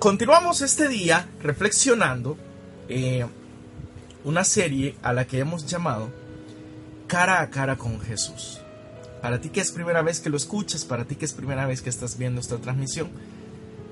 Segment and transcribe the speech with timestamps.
[0.00, 2.38] Continuamos este día reflexionando
[2.88, 3.26] eh,
[4.24, 6.10] una serie a la que hemos llamado
[7.06, 8.62] Cara a cara con Jesús.
[9.20, 11.82] Para ti que es primera vez que lo escuchas, para ti que es primera vez
[11.82, 13.10] que estás viendo esta transmisión,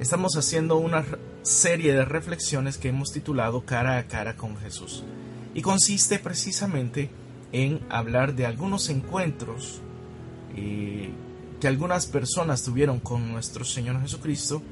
[0.01, 1.05] estamos haciendo una
[1.43, 5.05] serie de reflexiones que hemos titulado Cara a cara con Jesús.
[5.53, 7.11] Y consiste precisamente
[7.53, 9.83] en hablar de algunos encuentros
[10.57, 11.11] eh,
[11.61, 14.63] que algunas personas tuvieron con nuestro Señor Jesucristo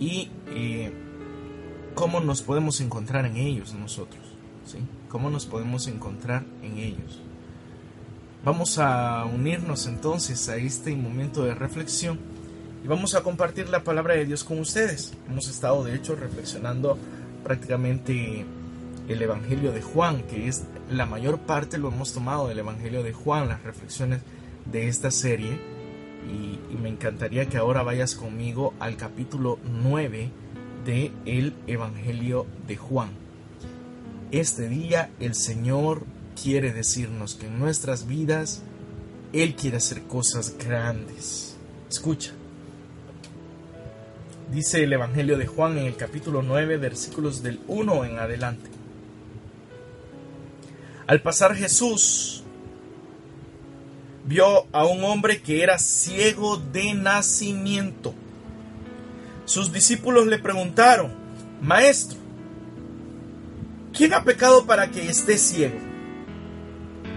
[0.00, 0.90] y eh,
[1.94, 4.22] cómo nos podemos encontrar en ellos nosotros.
[4.66, 4.78] ¿sí?
[5.08, 7.20] ¿Cómo nos podemos encontrar en ellos?
[8.44, 12.18] Vamos a unirnos entonces a este momento de reflexión
[12.82, 15.12] y vamos a compartir la palabra de Dios con ustedes.
[15.28, 16.96] Hemos estado de hecho reflexionando
[17.44, 18.46] prácticamente
[19.08, 23.12] el Evangelio de Juan, que es la mayor parte lo hemos tomado del Evangelio de
[23.12, 24.22] Juan, las reflexiones
[24.64, 25.60] de esta serie.
[26.28, 30.30] Y, me encantaría que ahora vayas conmigo al capítulo 9
[30.84, 33.10] de el Evangelio de Juan.
[34.30, 36.04] Este día el Señor
[36.40, 38.62] quiere decirnos que en nuestras vidas
[39.32, 41.56] Él quiere hacer cosas grandes.
[41.90, 42.32] Escucha.
[44.50, 48.70] Dice el Evangelio de Juan en el capítulo 9, versículos del 1 en adelante.
[51.06, 52.39] Al pasar Jesús
[54.30, 58.14] vio a un hombre que era ciego de nacimiento.
[59.44, 61.12] Sus discípulos le preguntaron,
[61.60, 62.16] Maestro,
[63.92, 65.80] ¿quién ha pecado para que esté ciego?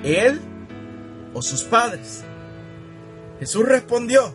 [0.03, 0.41] ¿Él
[1.35, 2.23] o sus padres?
[3.39, 4.33] Jesús respondió,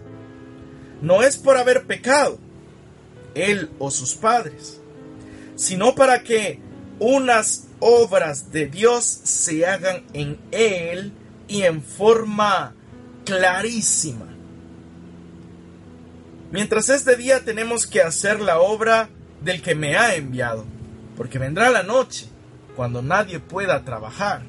[1.02, 2.38] no es por haber pecado,
[3.34, 4.80] él o sus padres,
[5.56, 6.60] sino para que
[7.00, 11.12] unas obras de Dios se hagan en él
[11.48, 12.74] y en forma
[13.24, 14.26] clarísima.
[16.50, 19.08] Mientras este día tenemos que hacer la obra
[19.42, 20.64] del que me ha enviado,
[21.16, 22.26] porque vendrá la noche
[22.76, 24.42] cuando nadie pueda trabajar.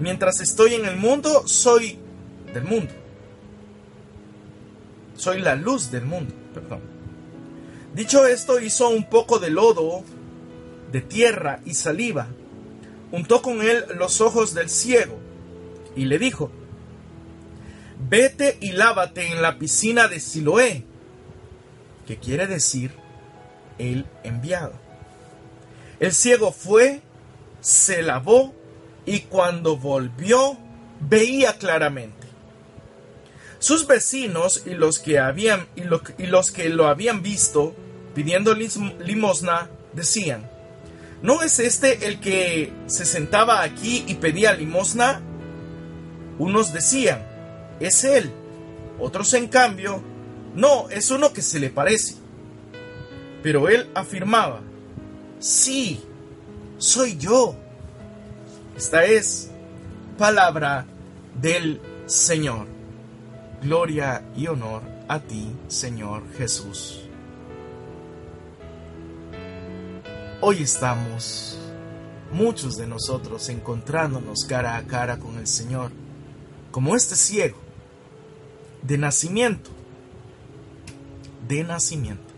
[0.00, 1.98] Mientras estoy en el mundo, soy
[2.52, 2.92] del mundo.
[5.16, 6.80] Soy la luz del mundo, perdón.
[7.94, 10.04] Dicho esto, hizo un poco de lodo,
[10.92, 12.28] de tierra y saliva,
[13.12, 15.18] untó con él los ojos del ciego
[15.96, 16.50] y le dijo,
[18.08, 20.84] vete y lávate en la piscina de Siloé,
[22.06, 22.92] que quiere decir
[23.78, 24.72] el enviado.
[26.00, 27.00] El ciego fue,
[27.60, 28.54] se lavó
[29.04, 30.56] y cuando volvió
[31.00, 32.26] veía claramente.
[33.58, 35.82] Sus vecinos y los que habían y,
[36.22, 37.74] y los que lo habían visto
[38.14, 40.48] pidiendo limosna decían:
[41.20, 45.20] ¿No es este el que se sentaba aquí y pedía limosna?
[46.38, 47.26] Unos decían:
[47.80, 48.30] Es él.
[49.00, 50.02] Otros, en cambio,
[50.54, 52.14] no, es uno que se le parece.
[53.42, 54.60] Pero él afirmaba:
[55.40, 56.00] Sí,
[56.78, 57.56] soy yo.
[58.76, 59.50] Esta es
[60.16, 60.86] palabra
[61.40, 62.66] del Señor.
[63.60, 67.07] Gloria y honor a ti, Señor Jesús.
[70.50, 71.58] Hoy estamos,
[72.32, 75.90] muchos de nosotros, encontrándonos cara a cara con el Señor,
[76.70, 77.58] como este ciego,
[78.80, 79.68] de nacimiento,
[81.46, 82.32] de nacimiento.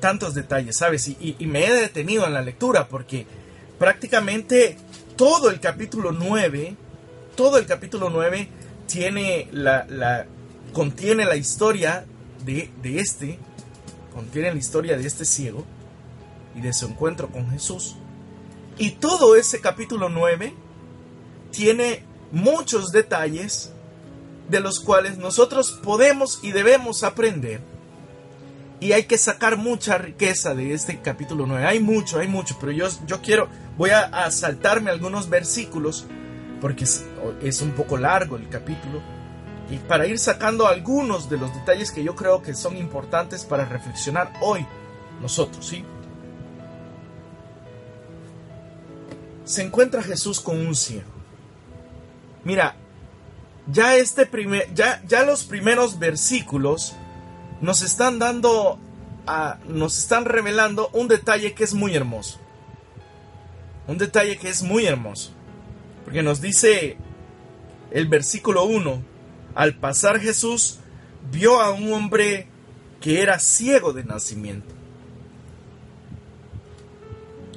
[0.00, 1.06] Tantos detalles, ¿sabes?
[1.06, 3.24] Y, me he detenido en la lectura porque
[3.78, 4.76] prácticamente
[5.14, 6.74] todo el capítulo 9,
[7.36, 8.48] todo el capítulo 9
[8.88, 10.26] tiene la
[10.72, 12.04] contiene la historia
[12.44, 13.38] de, de este,
[14.14, 15.64] contiene la historia de este ciego
[16.54, 17.96] y de su encuentro con Jesús.
[18.78, 20.54] Y todo ese capítulo 9
[21.50, 23.72] tiene muchos detalles
[24.48, 27.60] de los cuales nosotros podemos y debemos aprender.
[28.80, 31.66] Y hay que sacar mucha riqueza de este capítulo 9.
[31.66, 36.06] Hay mucho, hay mucho, pero yo, yo quiero, voy a, a saltarme algunos versículos
[36.60, 37.04] porque es,
[37.42, 39.00] es, un poco largo el capítulo.
[39.70, 43.66] Y para ir sacando algunos de los detalles que yo creo que son importantes para
[43.66, 44.66] reflexionar hoy
[45.20, 45.84] nosotros, ¿sí?
[49.44, 51.10] Se encuentra Jesús con un ciego.
[52.44, 52.76] Mira,
[53.70, 56.94] ya este primer, ya, ya los primeros versículos
[57.60, 58.78] nos están dando,
[59.66, 62.38] nos están revelando un detalle que es muy hermoso.
[63.86, 65.32] Un detalle que es muy hermoso.
[66.04, 66.96] Porque nos dice
[67.90, 69.02] el versículo 1,
[69.58, 70.78] al pasar Jesús
[71.32, 72.46] vio a un hombre
[73.00, 74.72] que era ciego de nacimiento.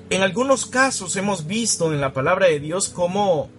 [0.10, 3.52] En algunos casos hemos visto en la palabra de Dios cómo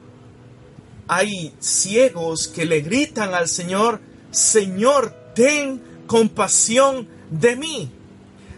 [1.06, 4.00] hay ciegos que le gritan al Señor,
[4.33, 7.93] Señor, ten compasión de mí.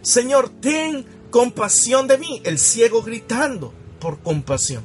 [0.00, 2.40] Señor, ten compasión de mí.
[2.44, 4.82] El ciego gritando por compasión.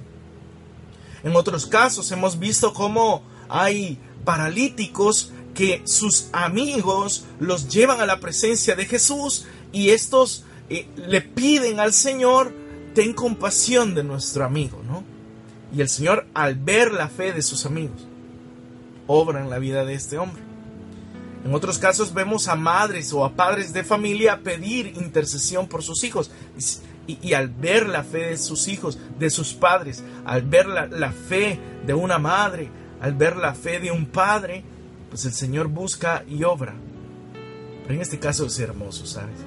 [1.24, 8.20] En otros casos hemos visto cómo hay paralíticos que sus amigos los llevan a la
[8.20, 12.54] presencia de Jesús y estos eh, le piden al Señor,
[12.94, 15.04] ten compasión de nuestro amigo, ¿no?
[15.76, 18.08] Y el Señor, al ver la fe de sus amigos,
[19.08, 20.42] obra en la vida de este hombre.
[21.46, 26.04] En otros casos vemos a madres o a padres de familia pedir intercesión por sus
[26.04, 26.32] hijos.
[27.08, 31.12] Y, al ver la fe de sus hijos, de sus padres, al ver la, la
[31.12, 32.70] fe de una madre,
[33.02, 34.64] al ver la fe de un padre,
[35.10, 36.76] pues el Señor busca y obra.
[37.84, 39.38] Pero en este caso es hermoso, ¿sabes?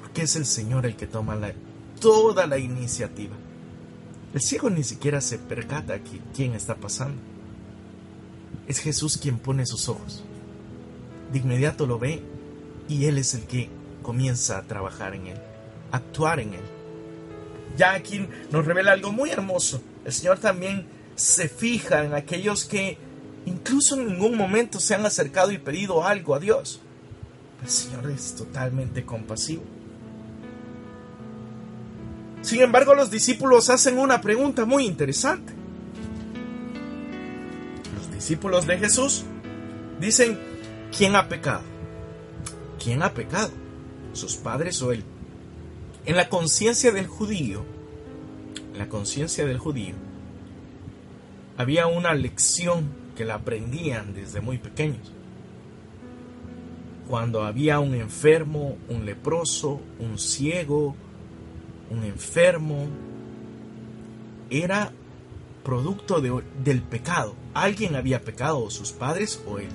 [0.00, 1.52] Porque es el Señor el que toma la,
[2.00, 3.36] toda la iniciativa.
[4.32, 6.00] El ciego ni siquiera se percata
[6.34, 7.20] quién está pasando.
[8.66, 10.24] Es Jesús quien pone sus ojos.
[11.32, 12.22] De inmediato lo ve
[12.88, 13.68] y Él es el que
[14.02, 15.38] comienza a trabajar en Él,
[15.92, 16.64] a actuar en Él.
[17.76, 19.80] Ya aquí nos revela algo muy hermoso.
[20.04, 22.98] El Señor también se fija en aquellos que
[23.46, 26.80] incluso en ningún momento se han acercado y pedido algo a Dios.
[27.62, 29.62] El Señor es totalmente compasivo.
[32.42, 35.54] Sin embargo, los discípulos hacen una pregunta muy interesante.
[37.96, 39.24] Los discípulos de Jesús
[39.98, 40.38] dicen,
[40.96, 41.62] ¿quién ha pecado?
[42.82, 43.50] ¿Quién ha pecado?
[44.12, 45.04] ¿Sus padres o él?
[46.04, 47.64] En la conciencia del judío,
[48.74, 49.94] en la conciencia del judío,
[51.56, 55.12] había una lección que la aprendían desde muy pequeños.
[57.08, 60.96] Cuando había un enfermo, un leproso, un ciego,
[61.90, 62.86] un enfermo,
[64.50, 64.90] era
[65.62, 67.34] producto del pecado.
[67.54, 69.68] Alguien había pecado, sus padres o él.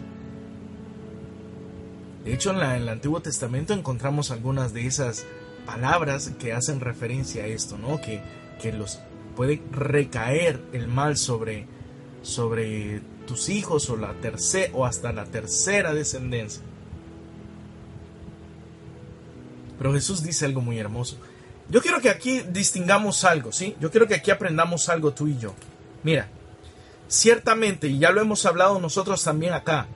[2.25, 5.25] De hecho, en, el Antiguo Testamento encontramos algunas de esas
[5.65, 8.01] palabras que hacen referencia a esto, ¿no?
[8.01, 8.21] Que,
[8.61, 8.99] que los
[9.35, 11.65] puede recaer el mal sobre,
[12.21, 14.15] sobre tus hijos o, la
[14.73, 16.63] o hasta la tercera descendencia.
[19.77, 21.17] Pero Jesús dice algo muy hermoso.
[21.69, 23.75] Yo quiero que aquí distingamos algo, ¿sí?
[23.79, 25.53] Yo quiero que aquí aprendamos algo tú y yo.
[26.03, 26.27] Mira,
[27.07, 29.87] ciertamente, y ya lo hemos hablado nosotros también acá,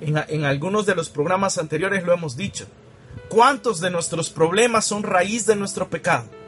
[0.00, 2.66] en, en algunos de los programas anteriores lo hemos dicho,
[3.28, 6.39] ¿cuántos de nuestros problemas son raíz de nuestro pecado?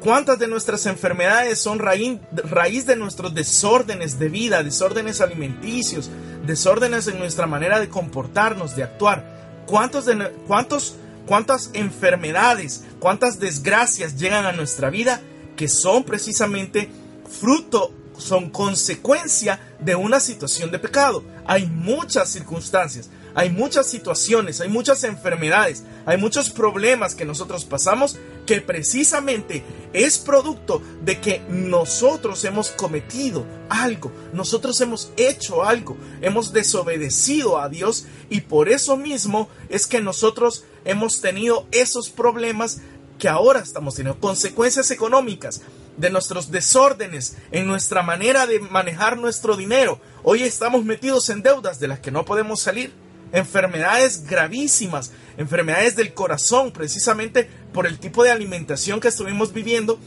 [0.00, 6.10] ¿Cuántas de nuestras enfermedades son raíz, de nuestros desórdenes de vida, desórdenes alimenticios,
[6.46, 9.64] desórdenes en nuestra manera de comportarnos, de actuar?
[9.66, 10.96] ¿Cuántos de, cuántos
[11.26, 15.20] cuántas enfermedades, cuántas desgracias llegan a nuestra vida
[15.56, 16.90] que son precisamente
[17.28, 21.24] fruto, son consecuencia de una situación de pecado.
[21.46, 28.16] Hay muchas circunstancias, hay muchas situaciones, hay muchas enfermedades, hay muchos problemas que nosotros pasamos
[28.46, 29.62] que precisamente
[29.92, 37.68] es producto de que nosotros hemos cometido algo, nosotros hemos hecho algo, hemos desobedecido a
[37.68, 42.80] Dios y por eso mismo es que nosotros hemos tenido esos problemas
[43.18, 45.62] que ahora estamos teniendo, consecuencias económicas
[45.96, 50.00] de nuestros desórdenes en nuestra manera de manejar nuestro dinero.
[50.22, 52.92] Hoy estamos metidos en deudas de las que no podemos salir,
[53.34, 59.98] enfermedades gravísimas, enfermedades del corazón, precisamente por el tipo de alimentación que estuvimos viviendo,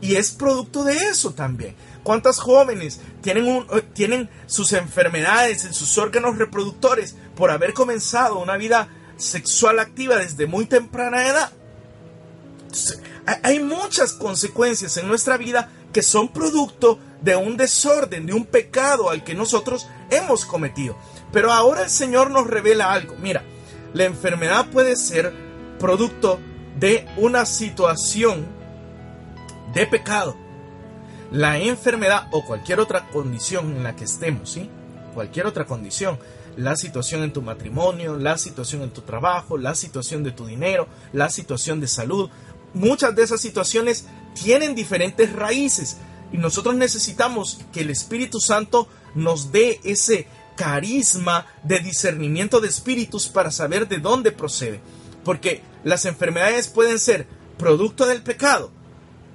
[0.00, 1.76] y es producto de eso también.
[2.02, 8.56] ¿Cuántas jóvenes tienen, eh, tienen sus enfermedades en sus órganos reproductores por haber comenzado una
[8.56, 11.52] vida sexual activa desde muy temprana edad.
[13.44, 19.10] hay muchas consecuencias en nuestra vida que son producto de un desorden, de un pecado
[19.10, 20.96] al que nosotros hemos cometido.
[21.32, 23.16] Pero ahora el Señor nos revela algo.
[23.20, 23.42] Mira,
[23.94, 25.32] la enfermedad puede ser
[25.78, 26.38] producto
[26.78, 28.46] de una situación
[29.74, 30.36] de pecado.
[31.30, 34.68] La enfermedad o cualquier otra condición en la que estemos, ¿sí?
[35.14, 36.18] Cualquier otra condición
[36.56, 40.88] la situación en tu matrimonio, la situación en tu trabajo, la situación de tu dinero,
[41.12, 42.30] la situación de salud.
[42.74, 45.98] Muchas de esas situaciones tienen diferentes raíces
[46.32, 50.26] y nosotros necesitamos que el Espíritu Santo nos dé ese
[50.62, 54.80] carisma de discernimiento de espíritus para saber de dónde procede.
[55.24, 57.26] Porque las enfermedades pueden ser
[57.58, 58.70] producto del pecado,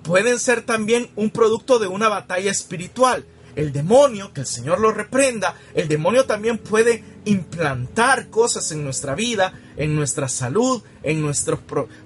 [0.03, 3.25] pueden ser también un producto de una batalla espiritual
[3.57, 9.15] el demonio, que el Señor lo reprenda, el demonio también puede implantar cosas en nuestra
[9.15, 11.59] vida, en nuestra salud, en nuestros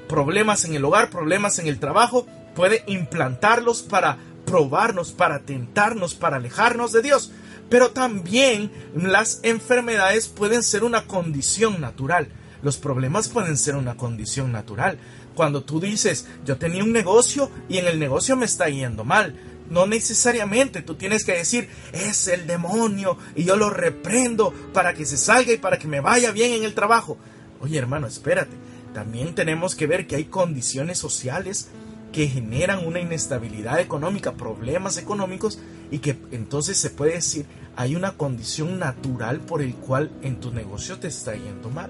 [0.07, 2.25] problemas en el hogar, problemas en el trabajo,
[2.55, 7.33] puede implantarlos para probarnos, para tentarnos, para alejarnos de Dios.
[7.71, 12.27] Pero también las enfermedades pueden ser una condición natural.
[12.61, 14.99] Los problemas pueden ser una condición natural.
[15.35, 19.39] Cuando tú dices, yo tenía un negocio y en el negocio me está yendo mal.
[19.69, 25.05] No necesariamente tú tienes que decir, es el demonio y yo lo reprendo para que
[25.05, 27.17] se salga y para que me vaya bien en el trabajo.
[27.61, 28.51] Oye hermano, espérate.
[28.93, 31.69] También tenemos que ver que hay condiciones sociales
[32.11, 35.59] que generan una inestabilidad económica, problemas económicos
[35.89, 40.51] y que entonces se puede decir hay una condición natural por el cual en tu
[40.51, 41.89] negocio te está yendo mal.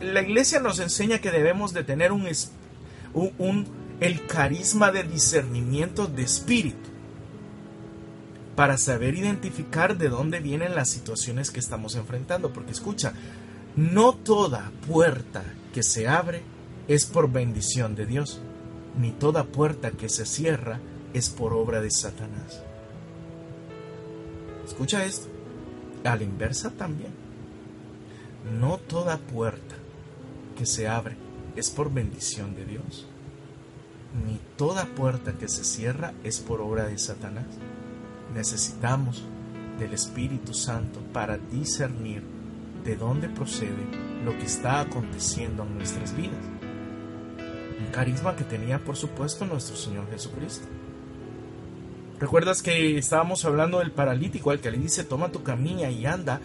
[0.00, 2.26] La iglesia nos enseña que debemos de tener un,
[4.00, 6.90] el carisma de discernimiento de espíritu
[8.54, 12.52] para saber identificar de dónde vienen las situaciones que estamos enfrentando.
[12.52, 13.12] Porque escucha,
[13.76, 15.44] no toda puerta
[15.74, 16.42] que se abre
[16.88, 18.40] es por bendición de Dios,
[18.98, 20.80] ni toda puerta que se cierra
[21.12, 22.62] es por obra de Satanás.
[24.66, 25.28] Escucha esto.
[26.04, 27.12] A la inversa también.
[28.58, 29.76] No toda puerta
[30.56, 31.16] que se abre
[31.56, 33.06] es por bendición de Dios.
[34.26, 37.46] Ni toda puerta que se cierra es por obra de Satanás.
[38.34, 39.24] Necesitamos
[39.78, 42.22] del Espíritu Santo para discernir
[42.84, 43.84] de dónde procede
[44.24, 46.44] lo que está aconteciendo en nuestras vidas.
[47.78, 50.66] Un carisma que tenía, por supuesto, nuestro Señor Jesucristo.
[52.18, 56.40] ¿Recuerdas que estábamos hablando del paralítico al que le dice toma tu camilla y anda?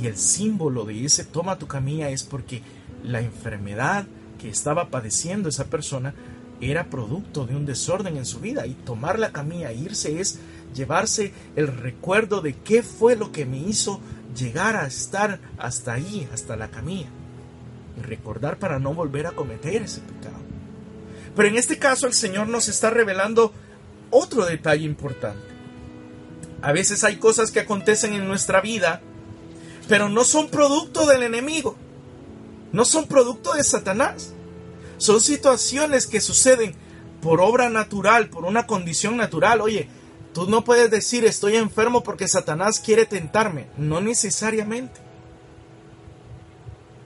[0.00, 2.62] Y el símbolo de ese toma tu camilla es porque
[3.04, 4.06] la enfermedad
[4.40, 6.14] que estaba padeciendo esa persona
[6.60, 10.40] era producto de un desorden en su vida y tomar la camilla e irse es
[10.74, 14.00] llevarse el recuerdo de qué fue lo que me hizo
[14.36, 17.08] llegar a estar hasta ahí, hasta la camilla
[17.96, 20.42] y recordar para no volver a cometer ese pecado.
[21.36, 23.52] Pero en este caso el Señor nos está revelando
[24.14, 25.42] otro detalle importante.
[26.62, 29.02] A veces hay cosas que acontecen en nuestra vida,
[29.88, 31.76] pero no son producto del enemigo,
[32.72, 34.32] no son producto de Satanás.
[34.96, 36.74] Son situaciones que suceden
[37.20, 39.60] por obra natural, por una condición natural.
[39.60, 39.88] Oye,
[40.32, 43.66] tú no puedes decir estoy enfermo porque Satanás quiere tentarme.
[43.76, 45.00] No necesariamente.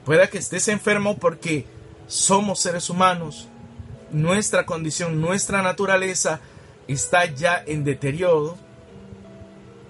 [0.05, 1.67] Pueda que estés enfermo porque
[2.07, 3.49] somos seres humanos.
[4.11, 6.41] Nuestra condición, nuestra naturaleza
[6.95, 8.57] está ya en deterioro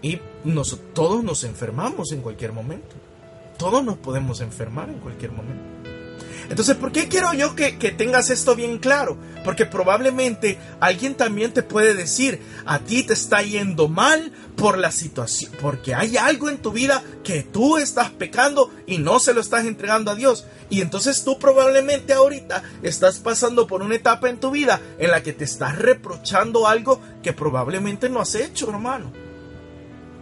[0.02, 0.20] y
[0.94, 2.96] todos nos enfermamos en cualquier momento.
[3.56, 5.77] Todos nos podemos enfermar en cualquier momento.
[6.48, 9.18] Entonces, ¿por qué quiero yo que, que, tengas esto bien claro?
[9.44, 14.90] Porque probablemente alguien también te puede decir, a ti te está yendo mal por la
[14.90, 19.40] situación, porque hay algo en tu vida que tú estás pecando y no se lo
[19.40, 20.46] estás entregando a Dios.
[20.70, 25.22] Y entonces tú probablemente ahorita estás pasando por una etapa en tu vida en la
[25.22, 29.12] que te estás reprochando algo que probablemente no has hecho, hermano.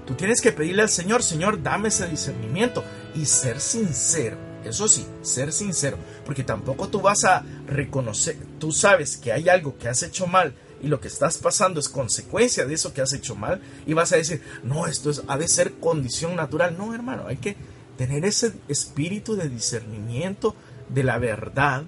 [0.06, 4.45] Tú tienes que pedirle al Señor, Señor, dame ese discernimiento y ser sincero.
[4.68, 9.78] Eso sí, ser sincero, porque tampoco tú vas a reconocer, tú sabes que hay algo
[9.78, 13.12] que has hecho mal y lo que estás pasando es consecuencia de eso que has
[13.12, 16.76] hecho mal y vas a decir, no, esto es, ha de ser condición natural.
[16.76, 17.56] No, hermano, hay que
[17.96, 20.54] tener ese espíritu de discernimiento
[20.88, 21.84] de la verdad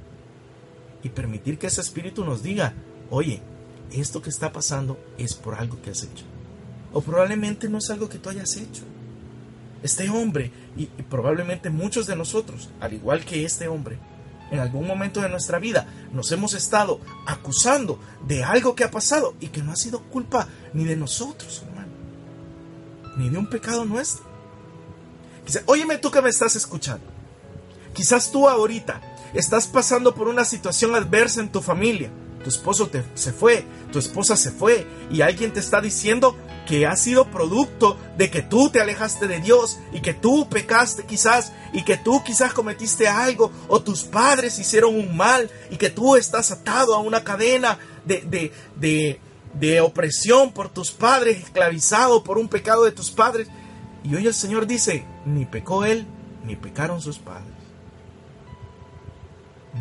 [1.03, 2.75] y permitir que ese espíritu nos diga,
[3.11, 3.43] oye,
[3.93, 6.25] esto que está pasando es por algo que has hecho.
[6.93, 8.83] O probablemente no es algo que tú hayas hecho.
[9.83, 13.99] Este hombre, y, probablemente muchos de nosotros, al igual que este hombre,
[14.51, 19.35] en algún momento de nuestra vida nos hemos estado acusando de algo que ha pasado
[19.41, 21.93] y que no ha sido culpa ni de nosotros, hermano,
[23.17, 24.25] ni de un pecado nuestro.
[25.45, 27.05] Dice, óyeme tú que me estás escuchando.
[27.95, 29.01] Quizás tú ahorita
[29.35, 32.11] estás pasando por una situación adversa en tu familia.
[32.43, 36.87] Tu esposo te, se fue, tu esposa se fue y alguien te está diciendo que
[36.87, 41.53] ha sido producto de que tú te alejaste de Dios y que tú pecaste quizás
[41.73, 46.17] y que tú quizás cometiste algo o tus padres hicieron un mal y que tú
[46.17, 49.21] estás atado a una cadena de, de, de,
[49.55, 53.49] de opresión por tus padres, esclavizado por un pecado de tus padres.
[54.05, 56.07] Y hoy el Señor dice, ni pecó él,
[56.45, 57.55] ni pecaron sus padres.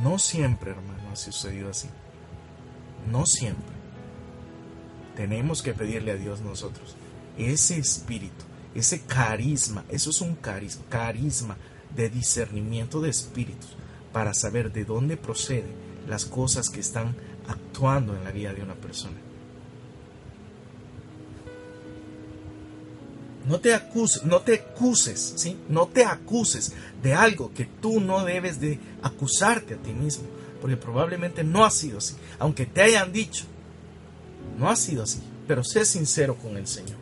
[0.04, 1.90] No siempre, hermano, ha sucedido así.
[3.12, 3.77] No siempre.
[5.18, 6.96] Tenemos que pedirle a Dios nosotros
[7.40, 8.46] ese espíritu,
[8.76, 11.58] ese carisma, eso es un carisma, carisma
[11.96, 13.76] de discernimiento de espíritus
[14.14, 15.72] para saber de dónde proceden
[16.08, 17.16] las cosas que están
[17.48, 19.18] actuando en la vida de una persona.
[23.48, 25.58] No te acuses, no te acuses, ¿sí?
[25.68, 30.26] No te acuses de algo que tú no debes de acusarte a ti mismo,
[30.62, 33.46] porque probablemente no ha sido así, aunque te hayan dicho,
[34.58, 36.98] no ha sido así, pero sé sincero con el Señor.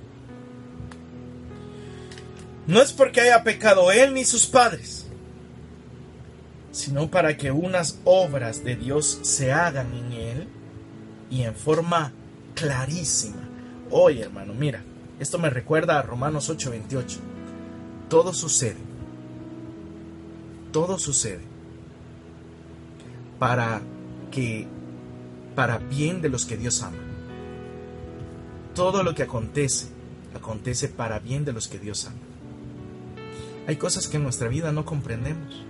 [2.68, 5.06] No es porque haya pecado él ni sus padres,
[6.72, 10.48] sino para que unas obras de Dios se hagan en él
[11.30, 12.12] y en forma
[12.56, 13.48] clarísima.
[13.92, 14.84] Oye, hermano, mira,
[15.20, 17.20] esto me recuerda a Romanos 8:28.
[18.10, 18.78] Todo sucede.
[20.72, 21.42] Todo sucede
[23.40, 23.82] para
[24.32, 24.68] que
[25.56, 27.05] para bien de los que Dios ama.
[28.75, 29.88] Todo lo que acontece
[30.36, 32.17] acontece para bien de los que Dios ama.
[33.67, 35.63] Hay cosas que en nuestra vida no comprendemos.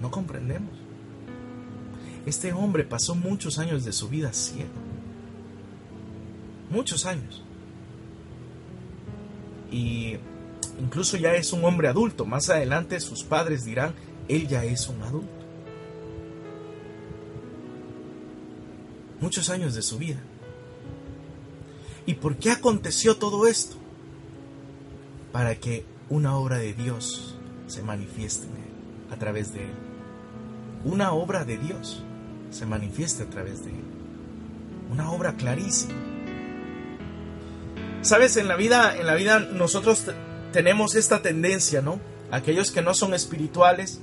[0.00, 0.70] No comprendemos.
[2.26, 4.70] Este hombre pasó muchos años de su vida ciego.
[6.70, 7.42] Muchos años.
[9.70, 10.18] Y
[10.78, 12.26] incluso ya es un hombre adulto.
[12.26, 13.94] Más adelante sus padres dirán,
[14.28, 15.42] él ya es un adulto.
[19.20, 20.20] Muchos años de su vida.
[22.06, 23.76] ¿Y por qué aconteció todo esto?
[25.30, 28.48] Para que una obra de Dios se manifieste
[29.10, 29.74] a través de él.
[30.84, 32.02] Una obra de Dios
[32.50, 33.84] se manifieste a través de él.
[34.90, 35.94] Una obra clarísima.
[38.02, 40.06] Sabes, en la vida, en la vida nosotros
[40.52, 42.00] tenemos esta tendencia, ¿no?
[42.30, 44.00] Aquellos que no son espirituales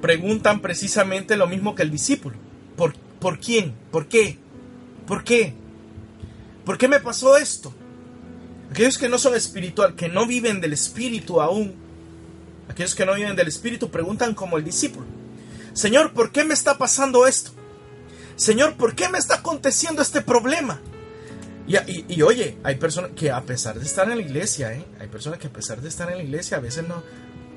[0.00, 2.36] preguntan precisamente lo mismo que el discípulo.
[2.76, 3.74] ¿Por, ¿Por quién?
[3.90, 4.38] ¿Por qué?
[5.06, 5.54] ¿Por qué?
[6.64, 7.72] ¿Por qué me pasó esto?
[8.70, 11.74] Aquellos que no son espiritual, que no viven del espíritu aún,
[12.68, 15.06] aquellos que no viven del espíritu preguntan como el discípulo,
[15.72, 17.52] Señor, ¿por qué me está pasando esto?
[18.34, 20.80] Señor, ¿por qué me está aconteciendo este problema?
[21.66, 24.84] Y, oye, hay personas que a pesar de estar en la iglesia, ¿eh?
[25.00, 27.02] hay personas que a pesar de estar en la iglesia a veces no,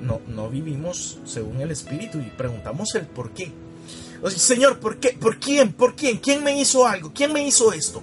[0.00, 3.52] no, no vivimos según el espíritu y preguntamos el por qué.
[4.28, 5.10] Señor, ¿por qué?
[5.10, 5.72] ¿Por quién?
[5.72, 6.18] ¿Por quién?
[6.18, 7.12] ¿Quién me hizo algo?
[7.14, 8.02] ¿Quién me hizo esto?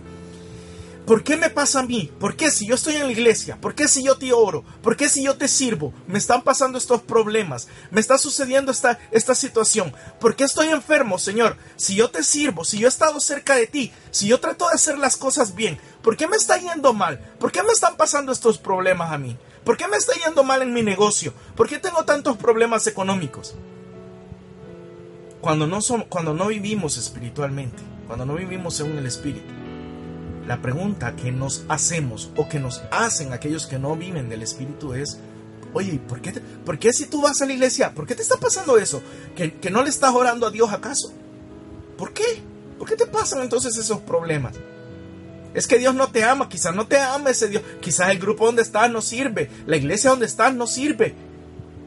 [1.07, 2.11] ¿Por qué me pasa a mí?
[2.19, 3.57] ¿Por qué si yo estoy en la iglesia?
[3.61, 4.65] ¿Por qué si yo te oro?
[4.81, 5.93] ¿Por qué si yo te sirvo?
[6.05, 7.69] Me están pasando estos problemas.
[7.91, 9.93] Me está sucediendo esta, esta situación.
[10.19, 11.55] ¿Por qué estoy enfermo, Señor?
[11.77, 14.73] Si yo te sirvo, si yo he estado cerca de ti, si yo trato de
[14.73, 17.19] hacer las cosas bien, ¿por qué me está yendo mal?
[17.39, 19.37] ¿Por qué me están pasando estos problemas a mí?
[19.63, 21.33] ¿Por qué me está yendo mal en mi negocio?
[21.55, 23.55] ¿Por qué tengo tantos problemas económicos?
[25.41, 29.53] Cuando no, somos, cuando no vivimos espiritualmente, cuando no vivimos según el Espíritu,
[30.47, 34.93] la pregunta que nos hacemos o que nos hacen aquellos que no viven del Espíritu
[34.93, 35.19] es,
[35.73, 36.31] oye, ¿por qué,
[36.65, 37.93] ¿por qué si tú vas a la iglesia?
[37.93, 39.01] ¿Por qué te está pasando eso?
[39.35, 41.11] ¿Que, ¿Que no le estás orando a Dios acaso?
[41.97, 42.41] ¿Por qué?
[42.79, 44.55] ¿Por qué te pasan entonces esos problemas?
[45.53, 48.45] Es que Dios no te ama, quizás no te ama ese Dios, quizás el grupo
[48.45, 51.15] donde estás no sirve, la iglesia donde estás no sirve.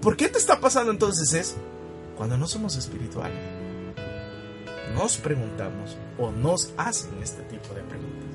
[0.03, 1.57] ¿Por qué te está pasando entonces eso?
[2.21, 3.39] Cuando no somos espirituales,
[4.93, 8.29] nos preguntamos o nos hacen este tipo de preguntas.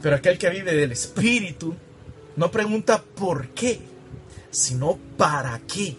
[0.00, 1.74] Pero aquel que vive del Espíritu
[2.36, 3.82] no pregunta por qué,
[4.50, 5.94] sino para qué.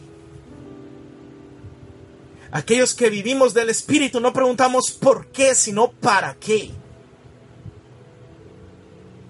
[2.50, 6.72] Aquellos que vivimos del Espíritu no preguntamos por qué, sino para qué.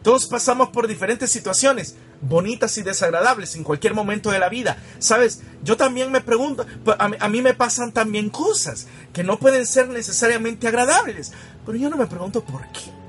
[0.04, 4.78] Todos pasamos por diferentes situaciones, bonitas y desagradables en cualquier momento de la vida.
[5.00, 6.66] Sabes, yo también me pregunto,
[6.98, 11.32] a mí, a mí, me pasan también cosas que no pueden ser necesariamente agradables,
[11.66, 13.04] pero yo no me pregunto por qué.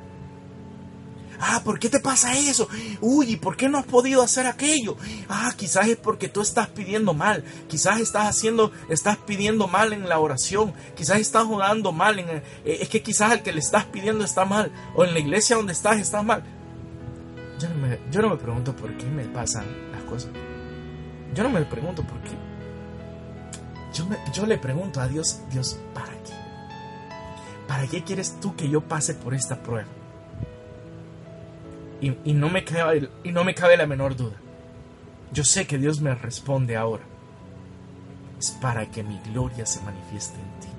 [1.47, 2.69] Ah, ¿por qué te pasa eso?
[3.03, 4.97] Uy, ¿y por qué no has podido hacer aquello?
[5.29, 7.45] Ah, quizás es porque tú estás pidiendo mal.
[7.69, 10.73] Quizás estás haciendo, estás pidiendo mal en la oración.
[10.97, 12.19] Quizás estás orando mal.
[12.19, 14.73] En eh, es que quizás el que le estás pidiendo está mal.
[14.95, 16.45] O en la iglesia donde estás está mal.
[18.11, 20.31] Yo no me, pregunto por qué me pasan las cosas.
[21.35, 22.37] Yo no me pregunto por qué.
[24.33, 26.33] Yo, le pregunto a Dios, Dios, ¿para qué?
[27.67, 29.89] ¿Para qué quieres tú que yo pase por esta prueba?
[32.01, 32.65] Y, no me
[33.23, 34.37] y no me cabe la menor duda.
[35.33, 37.05] Yo sé que Dios me responde ahora.
[38.39, 40.74] Es para que mi gloria se manifieste en ti.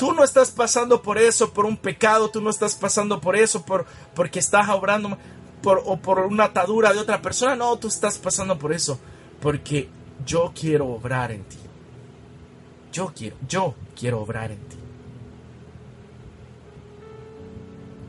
[0.00, 3.66] Tú no estás pasando por eso, por un pecado, tú no estás pasando por eso,
[3.66, 3.84] por,
[4.14, 5.18] porque estás obrando
[5.62, 7.54] por, o por una atadura de otra persona.
[7.54, 8.98] No, tú estás pasando por eso,
[9.42, 9.90] porque
[10.24, 11.58] yo quiero obrar en ti.
[12.90, 14.78] Yo quiero, yo quiero obrar en ti.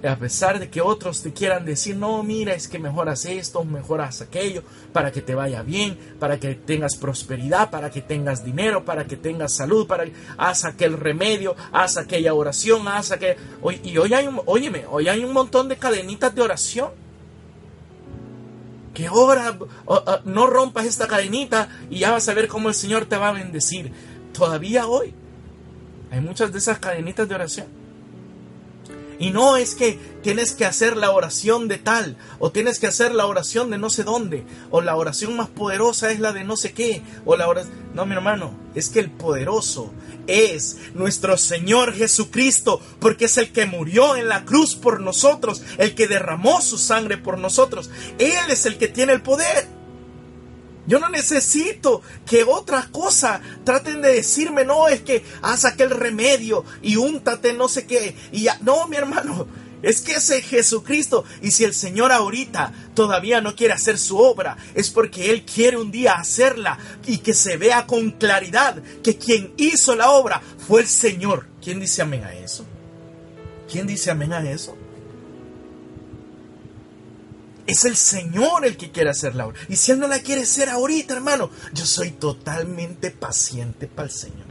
[0.08, 4.22] A pesar de que otros te quieran decir, no, mira, es que mejoras esto, mejoras
[4.22, 9.06] aquello, para que te vaya bien, para que tengas prosperidad, para que tengas dinero, para
[9.06, 13.36] que tengas salud, para que haz aquel remedio, haz aquella oración, haz aquel...
[13.84, 16.90] Y hoy hay un, hoy hay un montón de cadenitas de oración.
[18.94, 19.58] Que ahora
[20.26, 23.34] no rompas esta cadenita y ya vas a ver cómo el Señor te va a
[23.34, 23.92] bendecir.
[24.34, 25.14] Todavía hoy
[26.12, 27.81] hay muchas de esas cadenitas de oración
[29.22, 33.14] Y no es que tienes que hacer la oración de tal, o tienes que hacer
[33.14, 36.58] la oración de no sé dónde, o la oración más poderosa es la de no
[36.58, 37.72] sé qué, o la oración...
[37.94, 39.94] No, mi hermano, es que el poderoso
[40.26, 45.94] es nuestro Señor Jesucristo, porque es el que murió en la cruz por nosotros, el
[45.94, 47.92] que derramó su sangre por nosotros.
[48.18, 49.68] Él es el que tiene el poder.
[50.88, 56.66] Yo no necesito que otra cosa traten de decirme, no, es que haz aquel remedio
[56.82, 58.16] y úntate no sé qué.
[58.32, 59.48] Y ya, no, mi hermano,
[59.84, 61.24] es que ese Jesucristo.
[61.42, 65.78] Y si el Señor ahorita todavía no quiere hacer su obra, es porque Él quiere
[65.78, 70.82] un día hacerla y que se vea con claridad que quien hizo la obra fue
[70.82, 71.48] el Señor.
[71.62, 72.66] ¿Quién dice amén a eso?
[73.72, 74.76] ¿Quién dice amén a eso?
[77.72, 79.58] Es el Señor el que quiere hacer la obra.
[79.70, 84.14] Y si Él no la quiere hacer ahorita, hermano, yo soy totalmente paciente para el
[84.14, 84.46] Señor.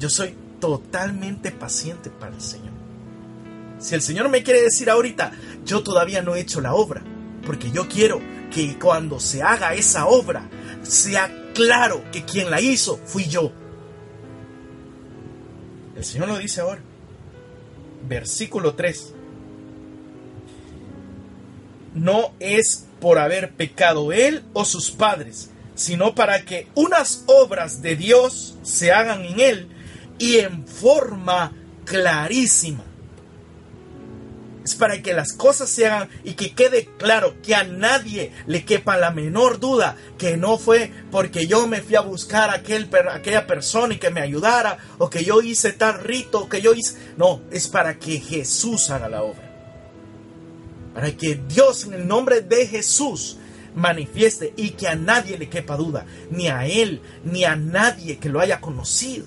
[0.00, 2.72] Yo soy totalmente paciente para el Señor.
[3.78, 5.30] Si el Señor me quiere decir ahorita,
[5.64, 7.00] yo todavía no he hecho la obra,
[7.46, 8.20] porque yo quiero
[8.52, 10.50] que cuando se haga esa obra,
[10.82, 13.52] sea claro que quien la hizo fui yo.
[15.94, 16.80] El Señor lo dice ahora.
[18.08, 19.13] Versículo 3
[21.94, 27.96] no es por haber pecado él o sus padres, sino para que unas obras de
[27.96, 29.68] Dios se hagan en él
[30.18, 31.52] y en forma
[31.84, 32.84] clarísima.
[34.64, 38.64] Es para que las cosas se hagan y que quede claro que a nadie le
[38.64, 42.88] quepa la menor duda que no fue porque yo me fui a buscar a aquel,
[43.10, 46.72] aquella persona y que me ayudara o que yo hice tal rito o que yo
[46.72, 46.96] hice...
[47.18, 49.53] No, es para que Jesús haga la obra
[50.94, 53.36] para que Dios en el nombre de Jesús
[53.74, 58.28] manifieste y que a nadie le quepa duda, ni a Él, ni a nadie que
[58.28, 59.26] lo haya conocido.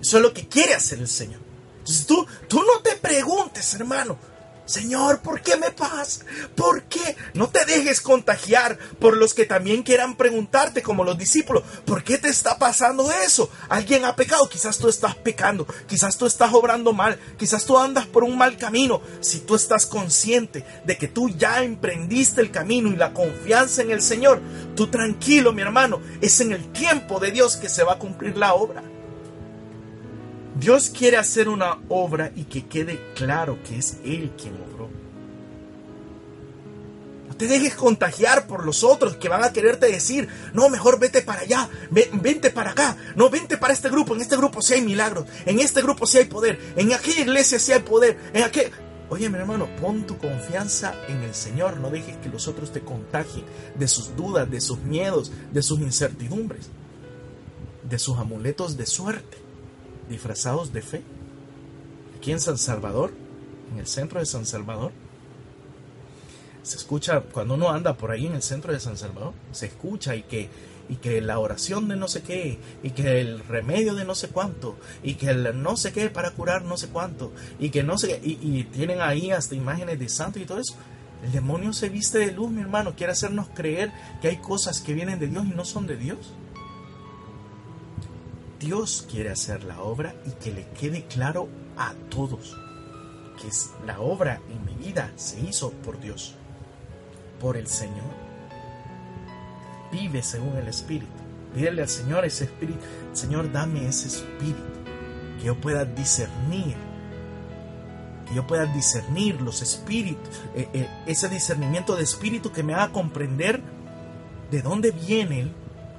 [0.00, 1.40] Eso es lo que quiere hacer el Señor.
[1.78, 4.18] Entonces tú, tú no te preguntes, hermano,
[4.66, 6.24] Señor, ¿por qué me pasa?
[6.54, 7.16] ¿Por qué?
[7.34, 12.16] No te dejes contagiar por los que también quieran preguntarte como los discípulos, ¿por qué
[12.16, 13.50] te está pasando eso?
[13.68, 18.06] Alguien ha pecado, quizás tú estás pecando, quizás tú estás obrando mal, quizás tú andas
[18.06, 19.02] por un mal camino.
[19.20, 23.90] Si tú estás consciente de que tú ya emprendiste el camino y la confianza en
[23.90, 24.40] el Señor,
[24.74, 28.36] tú tranquilo, mi hermano, es en el tiempo de Dios que se va a cumplir
[28.38, 28.82] la obra.
[30.54, 34.88] Dios quiere hacer una obra y que quede claro que es Él quien obró.
[37.28, 41.22] No te dejes contagiar por los otros que van a quererte decir, no, mejor vete
[41.22, 44.82] para allá, vente para acá, no, vente para este grupo, en este grupo sí hay
[44.82, 48.70] milagros, en este grupo sí hay poder, en aquella iglesia sí hay poder, en aquel...
[49.10, 52.80] Oye, mi hermano, pon tu confianza en el Señor, no dejes que los otros te
[52.80, 56.68] contagien de sus dudas, de sus miedos, de sus incertidumbres,
[57.82, 59.43] de sus amuletos de suerte
[60.08, 61.02] disfrazados de fe.
[62.16, 63.12] Aquí en San Salvador,
[63.72, 64.92] en el centro de San Salvador,
[66.62, 70.16] se escucha, cuando uno anda por ahí en el centro de San Salvador, se escucha
[70.16, 70.48] y que,
[70.88, 74.28] y que la oración de no sé qué, y que el remedio de no sé
[74.28, 77.98] cuánto, y que el no sé qué para curar no sé cuánto, y que no
[77.98, 80.74] sé y, y tienen ahí hasta imágenes de santos y todo eso.
[81.22, 84.94] El demonio se viste de luz, mi hermano, quiere hacernos creer que hay cosas que
[84.94, 86.18] vienen de Dios y no son de Dios.
[88.58, 92.56] Dios quiere hacer la obra y que le quede claro a todos
[93.40, 93.48] que
[93.86, 96.34] la obra en mi vida se hizo por Dios,
[97.40, 98.24] por el Señor.
[99.90, 101.12] Vive según el Espíritu.
[101.54, 102.80] Pídele al Señor ese Espíritu.
[103.12, 104.62] Señor, dame ese Espíritu.
[105.38, 106.76] Que yo pueda discernir.
[108.26, 110.28] Que yo pueda discernir los espíritus.
[110.54, 113.60] Eh, eh, ese discernimiento de espíritu que me haga comprender
[114.50, 115.52] de dónde viene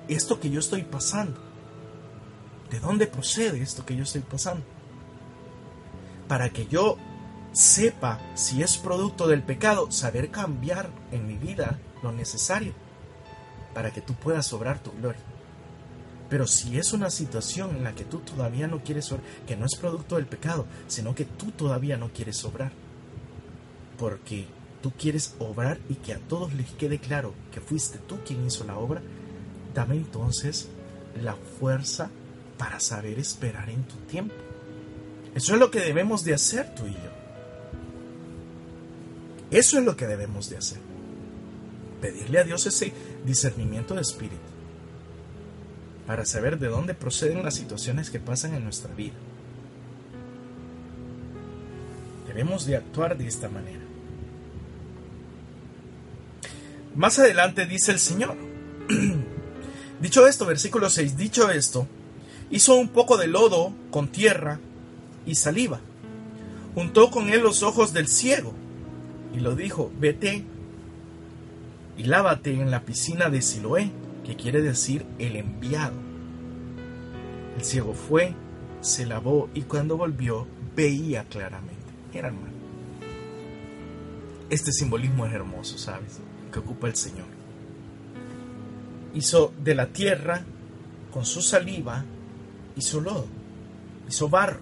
[0.08, 1.45] esto que yo estoy pasando
[2.76, 4.66] ¿De dónde procede esto que yo estoy pasando?
[6.28, 6.98] Para que yo
[7.54, 12.74] sepa si es producto del pecado, saber cambiar en mi vida lo necesario
[13.74, 15.22] para que tú puedas obrar tu gloria.
[16.30, 19.66] Pero si es una situación en la que tú todavía no quieres obrar, que no
[19.66, 22.74] es producto del pecado, sino que tú todavía no quieres obrar,
[23.98, 24.48] porque
[24.82, 28.66] tú quieres obrar y que a todos les quede claro que fuiste tú quien hizo
[28.66, 29.02] la obra,
[29.74, 30.68] dame entonces
[31.22, 32.12] la fuerza
[32.58, 34.36] para saber esperar en tu tiempo.
[35.34, 37.16] Eso es lo que debemos de hacer tú y yo.
[39.52, 40.80] Eso es lo que debemos de hacer.
[42.02, 42.94] Pedirle a Dios ese
[43.26, 44.56] discernimiento de espíritu
[46.08, 49.16] para saber de dónde proceden las situaciones que pasan en nuestra vida.
[52.28, 53.80] Debemos de actuar de esta manera.
[56.96, 58.36] Más adelante dice el Señor.
[60.02, 61.88] dicho esto, versículo 6, dicho esto,
[62.52, 64.60] hizo un poco de lodo con tierra
[65.26, 65.80] y saliva.
[66.74, 68.54] juntó con él los ojos del ciego
[69.34, 70.44] y lo dijo, vete
[71.98, 73.92] y lávate en la piscina de Siloé,
[74.26, 75.96] que quiere decir el enviado.
[77.58, 78.34] El ciego fue,
[78.82, 81.76] se lavó y cuando volvió veía claramente.
[82.14, 82.54] Era hermano.
[84.50, 86.20] Este simbolismo es hermoso, ¿sabes?
[86.52, 87.28] Que ocupa el Señor.
[89.14, 90.44] Hizo de la tierra,
[91.12, 92.04] con su saliva,
[92.76, 93.28] hizo lodo,
[94.08, 94.60] hizo barro,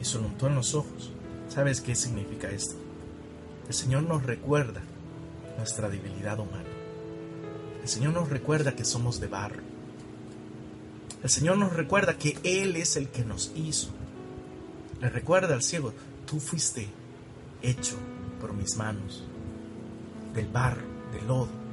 [0.00, 1.10] y se lo en los ojos.
[1.48, 2.74] ¿Sabes qué significa esto?
[3.68, 4.82] El Señor nos recuerda
[5.56, 6.68] nuestra debilidad humana.
[7.82, 9.62] El Señor nos recuerda que somos de barro.
[11.22, 13.88] El Señor nos recuerda que Él es el que nos hizo.
[15.00, 15.92] Le recuerda al ciego,
[16.26, 16.88] tú fuiste
[17.62, 17.96] hecho
[18.40, 19.24] por mis manos,
[20.34, 21.65] del barro, del lodo.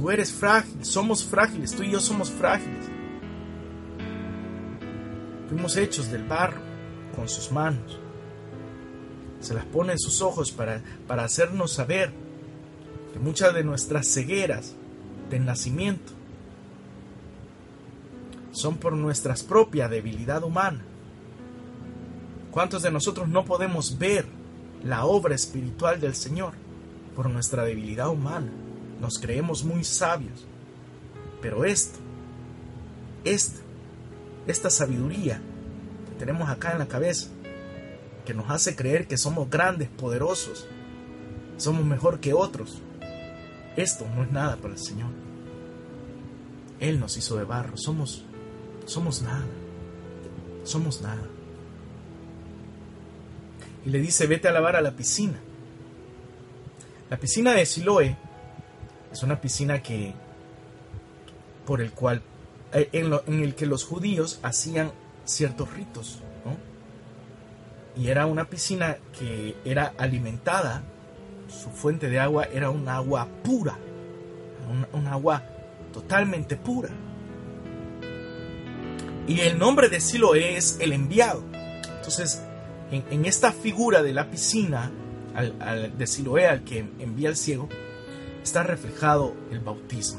[0.00, 2.86] Tú eres frágil, somos frágiles, tú y yo somos frágiles.
[5.46, 6.62] Fuimos hechos del barro
[7.14, 7.98] con sus manos.
[9.40, 12.14] Se las pone en sus ojos para, para hacernos saber
[13.12, 14.74] que muchas de nuestras cegueras
[15.28, 16.12] del nacimiento
[18.52, 20.82] son por nuestra propia debilidad humana.
[22.50, 24.24] ¿Cuántos de nosotros no podemos ver
[24.82, 26.54] la obra espiritual del Señor
[27.14, 28.50] por nuestra debilidad humana?
[29.00, 30.46] Nos creemos muy sabios.
[31.40, 31.98] Pero esto,
[33.24, 35.40] esta sabiduría
[36.08, 37.28] que tenemos acá en la cabeza,
[38.26, 40.66] que nos hace creer que somos grandes, poderosos,
[41.56, 42.82] somos mejor que otros,
[43.76, 45.10] esto no es nada para el Señor.
[46.78, 48.24] Él nos hizo de barro, somos,
[48.84, 49.46] somos nada,
[50.64, 51.26] somos nada.
[53.86, 55.38] Y le dice, vete a lavar a la piscina.
[57.08, 58.16] La piscina de Siloé
[59.12, 60.14] es una piscina que,
[61.66, 62.22] por el cual,
[62.72, 64.92] eh, en, el que los judíos hacían
[65.24, 66.56] ciertos ritos, ¿no?
[68.00, 70.82] Y era una piscina que era alimentada
[71.50, 73.76] su fuente de agua era un agua pura,
[74.92, 75.42] un, agua
[75.92, 76.90] totalmente pura.
[79.26, 81.42] Y el nombre de Siloé es el enviado.
[81.96, 82.42] Entonces,
[82.90, 84.90] en, esta figura de la piscina
[85.96, 87.68] de Siloé al que envía el ciego,
[88.50, 90.18] está reflejado el bautismo.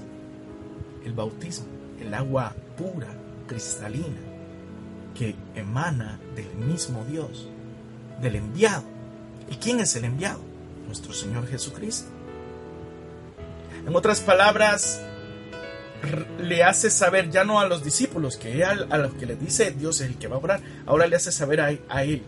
[1.03, 1.65] El bautismo,
[1.99, 3.09] el agua pura,
[3.45, 4.21] cristalina,
[5.13, 7.49] que emana del mismo Dios,
[8.21, 8.83] del enviado.
[9.49, 10.39] ¿Y quién es el enviado?
[10.87, 12.09] nuestro Señor Jesucristo.
[13.85, 15.01] En otras palabras,
[16.39, 20.01] le hace saber ya no a los discípulos, que a, los que le dice Dios
[20.01, 22.23] es el que va a orar, ahora le hace saber a, a él.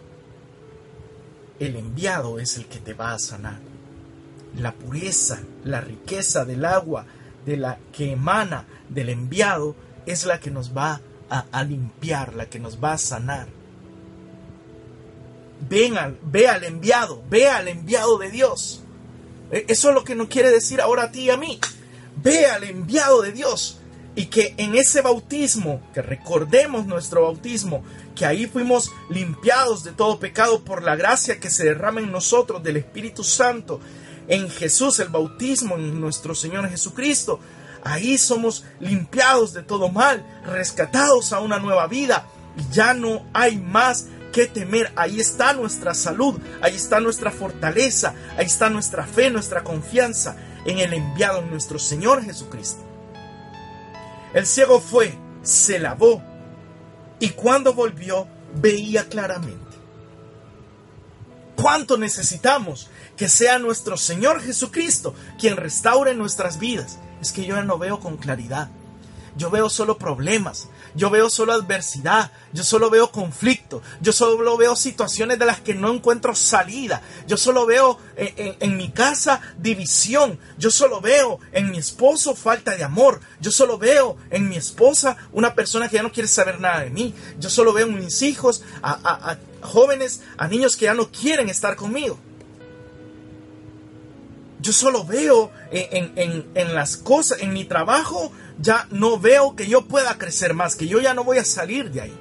[1.60, 3.73] El enviado es el que te va a sanar.
[4.58, 7.06] La pureza, la riqueza del agua,
[7.46, 12.60] de la que emana del enviado, es la que nos va a, limpiar, la que
[12.60, 13.48] nos va a sanar
[15.70, 18.84] ven ve al enviado, ve al enviado de Dios.
[19.52, 21.60] E, eso es lo que nos quiere decir ahora a ti y a mí.
[22.18, 23.80] Ve al enviado de Dios.
[24.16, 27.84] Y que en ese bautismo, que recordemos nuestro bautismo,
[28.16, 32.62] que ahí fuimos limpiados de todo pecado por la gracia que se derrama en nosotros
[32.62, 33.80] del Espíritu Santo,
[34.28, 37.40] en Jesús, el bautismo en nuestro Señor Jesucristo.
[37.84, 42.28] Ahí somos limpiados de todo mal, rescatados a una nueva vida.
[42.58, 44.92] Y ya no hay más qué temer.
[44.96, 50.80] Ahí está nuestra salud, ahí está nuestra fortaleza, ahí está nuestra fe, nuestra confianza en
[50.80, 52.82] el enviado, en nuestro Señor Jesucristo.
[54.34, 56.22] El ciego fue, se lavó
[57.20, 59.60] y cuando volvió veía claramente.
[61.56, 67.00] ¿Cuánto necesitamos que sea nuestro Señor Jesucristo quien restaure nuestras vidas?
[67.22, 68.70] Es que yo ya no veo con claridad.
[69.36, 74.76] Yo veo solo problemas, yo veo solo adversidad, yo solo veo conflicto, yo solo veo
[74.76, 80.70] situaciones de las que no encuentro salida, yo solo veo en, mi casa división, yo
[80.70, 85.56] solo veo en mi esposo falta de amor, yo solo veo en mi esposa una
[85.56, 88.64] persona que ya no quiere saber nada de mí, yo solo veo en mis hijos
[88.84, 92.20] a, jóvenes, a niños que ya no quieren estar conmigo.
[94.64, 96.14] Yo solo veo en,
[96.56, 100.88] en, las cosas, en mi trabajo, ya no veo que yo pueda crecer más, que
[100.88, 102.14] yo ya no voy a salir de ahí.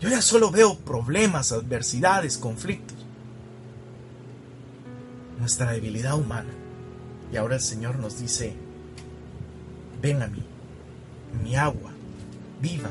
[0.00, 2.96] Yo ya solo veo problemas, adversidades, conflictos.
[5.38, 6.54] Nuestra debilidad humana.
[7.30, 8.54] Y ahora el Señor nos dice,
[10.00, 10.42] ven a mí,
[11.42, 11.92] mi agua,
[12.62, 12.88] viva,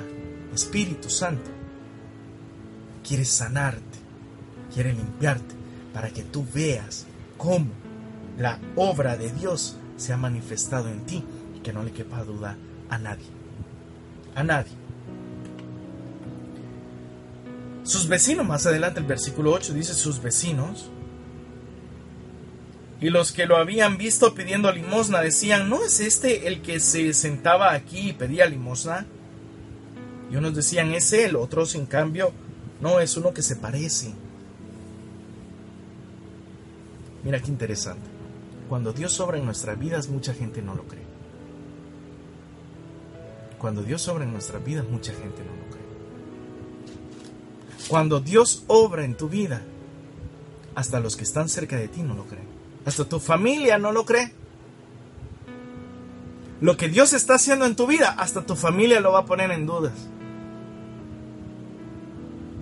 [0.53, 1.49] Espíritu Santo.
[3.03, 3.97] Quiere sanarte,
[4.71, 5.55] quiere limpiarte,
[5.95, 7.07] para que tú veas
[7.39, 7.81] cómo
[8.37, 11.23] la obra de Dios se ha manifestado en ti
[11.63, 12.57] que no le quepa duda
[12.89, 13.25] a nadie.
[14.35, 14.73] A nadie.
[17.83, 20.89] Sus vecinos, más adelante el versículo 8 dice sus vecinos.
[23.01, 27.13] Y los que lo habían visto pidiendo limosna decían, ¿no es este el que se
[27.13, 29.05] sentaba aquí y pedía limosna?
[30.31, 32.31] Y unos decían, es él, otros en cambio,
[32.79, 34.13] no, es uno que se parece.
[37.23, 38.12] Mira qué interesante.
[38.73, 41.03] Cuando Dios obra en nuestras vidas, mucha gente no lo cree.
[43.59, 45.85] Cuando Dios obra en nuestras vidas, mucha gente no lo cree.
[47.87, 49.61] Cuando Dios obra en tu vida,
[50.73, 52.47] hasta los que están cerca de ti no lo creen.
[52.83, 54.33] Hasta tu familia no lo cree.
[56.59, 59.51] Lo que Dios está haciendo en tu vida, hasta tu familia lo va a poner
[59.51, 59.93] en dudas.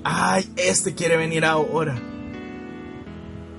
[0.03, 1.97] Ay, este quiere venir ahora.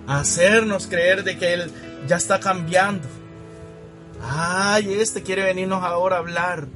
[0.07, 1.73] A hacernos creer de que Él
[2.07, 3.09] ya está cambiando.
[4.23, 6.67] Ay, este quiere venirnos ahora a hablar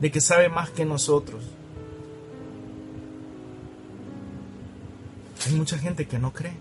[0.00, 1.42] de que sabe más que nosotros.
[5.46, 6.56] Hay mucha gente que no cree.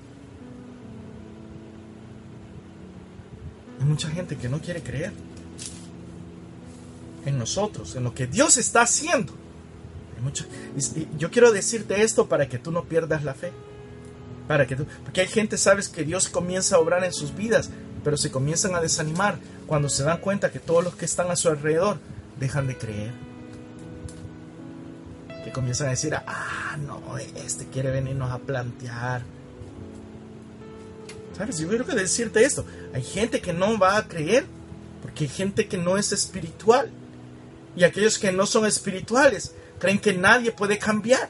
[3.80, 5.12] Hay mucha gente que no quiere creer
[7.26, 9.34] en nosotros, en lo que Dios está haciendo.
[11.18, 13.52] yo quiero decirte esto para que tú no pierdas la fe.
[14.48, 17.72] Para que porque hay gente, sabes, que Dios comienza a obrar en sus vidas,
[18.06, 21.36] pero se comienzan a desanimar cuando se dan cuenta que todos los que están a
[21.36, 21.98] su alrededor
[22.40, 23.12] dejan de creer.
[25.44, 29.24] Que comienzan a decir, ah, no, este quiere venirnos a plantear.
[31.36, 31.58] ¿Sabes?
[31.58, 32.64] Yo quiero decirte esto.
[32.94, 34.46] Hay gente que no va a creer
[35.02, 36.92] porque hay gente que no es espiritual.
[37.76, 41.28] Y aquellos que no son espirituales creen que nadie puede cambiar.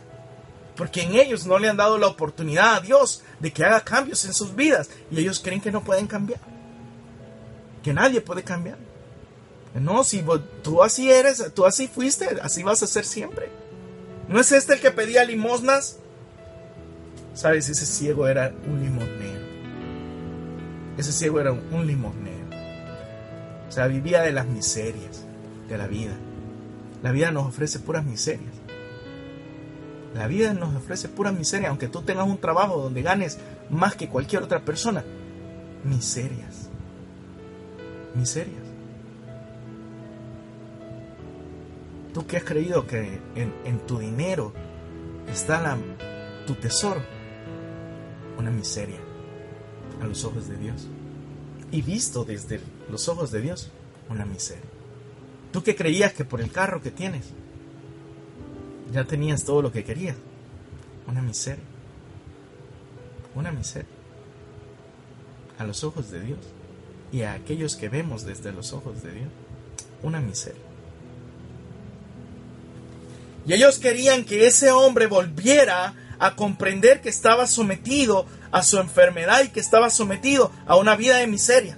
[0.76, 4.26] Porque en ellos no le han dado la oportunidad a Dios de que haga cambios
[4.26, 4.90] en sus vidas.
[5.10, 6.55] Y ellos creen que no pueden cambiar.
[7.86, 8.80] Que nadie puede cambiar.
[9.76, 10.26] No, si
[10.64, 13.52] tú así eres, tú así fuiste, así vas a ser siempre.
[14.28, 16.00] ¿No es este el que pedía limosnas?
[17.36, 19.46] Sabes, ese ciego era un limosnero.
[20.98, 22.48] Ese ciego era un limosnero.
[23.70, 25.24] O sea, vivía de las miserias
[25.70, 26.16] de la vida.
[27.04, 28.56] La vida nos ofrece puras miserias.
[30.16, 33.38] La vida nos ofrece pura miseria, aunque tú tengas un trabajo donde ganes
[33.70, 35.04] más que cualquier otra persona.
[35.84, 36.65] Miserias.
[38.16, 38.64] Miserias.
[42.14, 44.54] Tú que has creído que en, tu dinero
[45.28, 45.78] está la,
[46.48, 47.02] tu tesoro,
[48.38, 49.00] una miseria
[50.02, 50.88] a los ojos de Dios.
[51.72, 53.70] Y visto desde los ojos de Dios,
[54.10, 54.64] una miseria.
[55.52, 57.34] Tú que creías que por el carro que tienes,
[58.94, 60.16] ya tenías todo lo que querías.
[61.08, 61.64] Una miseria.
[63.36, 63.90] Una miseria.
[65.58, 66.40] A los ojos de Dios.
[67.12, 69.30] Y a aquellos que vemos desde los ojos de Dios.
[70.04, 70.62] Una miseria.
[73.48, 79.44] Y ellos querían que ese hombre volviera a comprender que estaba sometido a su enfermedad
[79.44, 81.78] y que estaba sometido a una vida de miseria.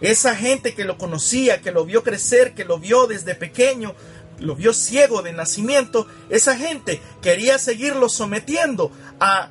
[0.00, 3.94] Esa gente que lo conocía, que lo vio crecer, que lo vio desde pequeño,
[4.38, 9.50] lo vio ciego de nacimiento, esa gente quería seguirlo sometiendo a,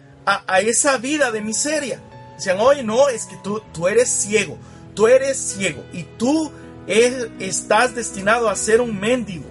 [0.62, 2.02] esa vida de miseria.
[2.36, 4.58] Decían, oye, no, es que tú, tú eres ciego,
[5.00, 6.52] tú eres ciego y tú
[6.86, 9.46] estás destinado a ser un mendigo.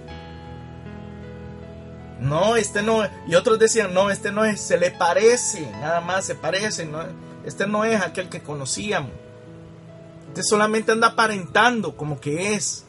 [2.19, 6.25] No, este no, y otros decían, no, este no es, se le parece, nada más
[6.25, 6.99] se parece, no,
[7.43, 9.09] este no es aquel que conocíamos.
[10.27, 12.85] Este solamente anda aparentando como que es.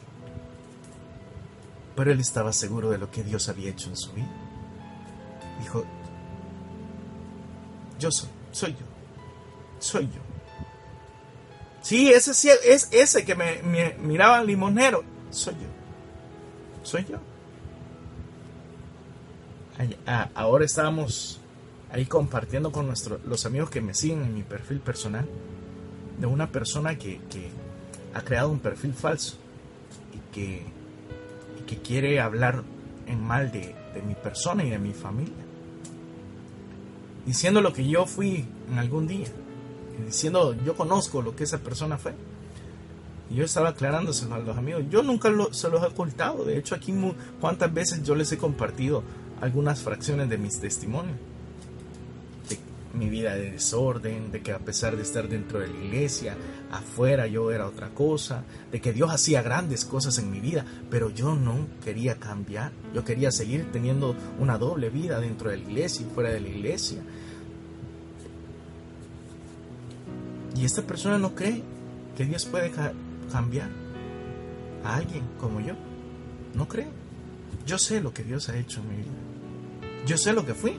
[1.95, 4.29] Pero él estaba seguro de lo que Dios había hecho en su vida.
[5.61, 5.83] Dijo,
[7.97, 8.85] yo soy, soy yo,
[9.79, 10.30] soy yo.
[11.81, 13.61] Sí, ese es ese que me,
[13.99, 17.19] miraban limonero, soy yo, soy yo
[20.35, 21.39] ahora estábamos
[21.91, 25.25] ahí compartiendo con nuestros los amigos que me siguen en mi perfil personal
[26.19, 27.19] de una persona que,
[28.13, 29.37] ha creado un perfil falso
[30.13, 30.63] y que,
[31.65, 32.63] que quiere hablar
[33.07, 35.33] en mal de, de mi persona y de mi familia.
[37.25, 39.27] Diciendo lo que yo fui en algún día.
[40.05, 42.13] Diciendo yo conozco lo que esa persona fue.
[43.31, 44.83] Y yo estaba aclarándoselo a los amigos.
[44.89, 46.43] Yo nunca se los he ocultado.
[46.43, 46.93] De hecho, aquí
[47.39, 49.03] cuántas veces yo les he compartido
[49.39, 51.15] algunas fracciones de mis testimonios.
[52.49, 52.59] De
[52.93, 56.35] mi vida de desorden, de que a pesar de estar dentro de la iglesia,
[56.71, 61.09] afuera yo era otra cosa, de que Dios hacía grandes cosas en mi vida, pero
[61.09, 62.73] yo no quería cambiar.
[62.93, 66.49] Yo quería seguir teniendo una doble vida dentro de la iglesia y fuera de la
[66.49, 67.01] iglesia.
[70.55, 71.63] Y esta persona no cree
[72.17, 72.71] que Dios puede
[73.31, 73.69] cambiar
[74.83, 75.73] a alguien como yo.
[76.53, 76.87] No cree.
[77.65, 79.11] Yo sé lo que Dios ha hecho en mi vida.
[80.05, 80.77] Yo sé lo que fui.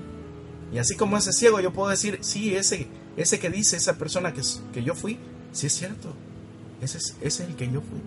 [0.72, 4.32] Y así como ese ciego, yo puedo decir, sí, ese, ese que dice esa persona
[4.32, 4.42] que,
[4.72, 5.18] que yo fui,
[5.52, 6.14] sí es cierto.
[6.80, 8.00] Ese es, ese es el que yo fui.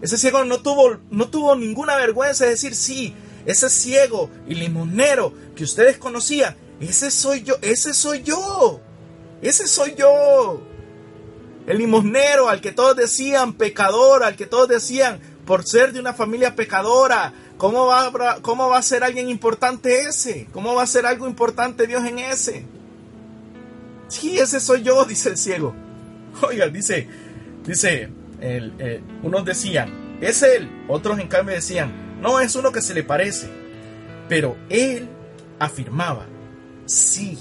[0.00, 3.14] Ese ciego no tuvo, no tuvo ninguna vergüenza de decir, sí,
[3.44, 8.80] ese ciego y limonero que ustedes conocían, ese soy yo, ese soy yo.
[9.42, 10.60] Ese soy yo.
[11.66, 16.14] El limosnero al que todos decían pecador, al que todos decían por ser de una
[16.14, 17.32] familia pecadora.
[17.56, 20.46] ¿Cómo va, ¿Cómo va a ser alguien importante ese?
[20.52, 22.64] ¿Cómo va a ser algo importante Dios en ese?
[24.08, 25.74] Sí, ese soy yo, dice el ciego.
[26.42, 27.08] Oiga, dice,
[27.66, 28.08] dice,
[29.22, 30.84] unos decían, es él.
[30.88, 33.48] Otros en cambio decían, no, es uno que se le parece.
[34.28, 35.08] Pero él
[35.58, 36.26] afirmaba,
[36.86, 37.38] sí,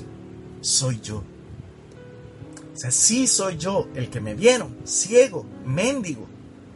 [0.61, 1.24] soy yo.
[2.80, 6.30] Sea, sí soy yo el que me vieron, ciego, mendigo,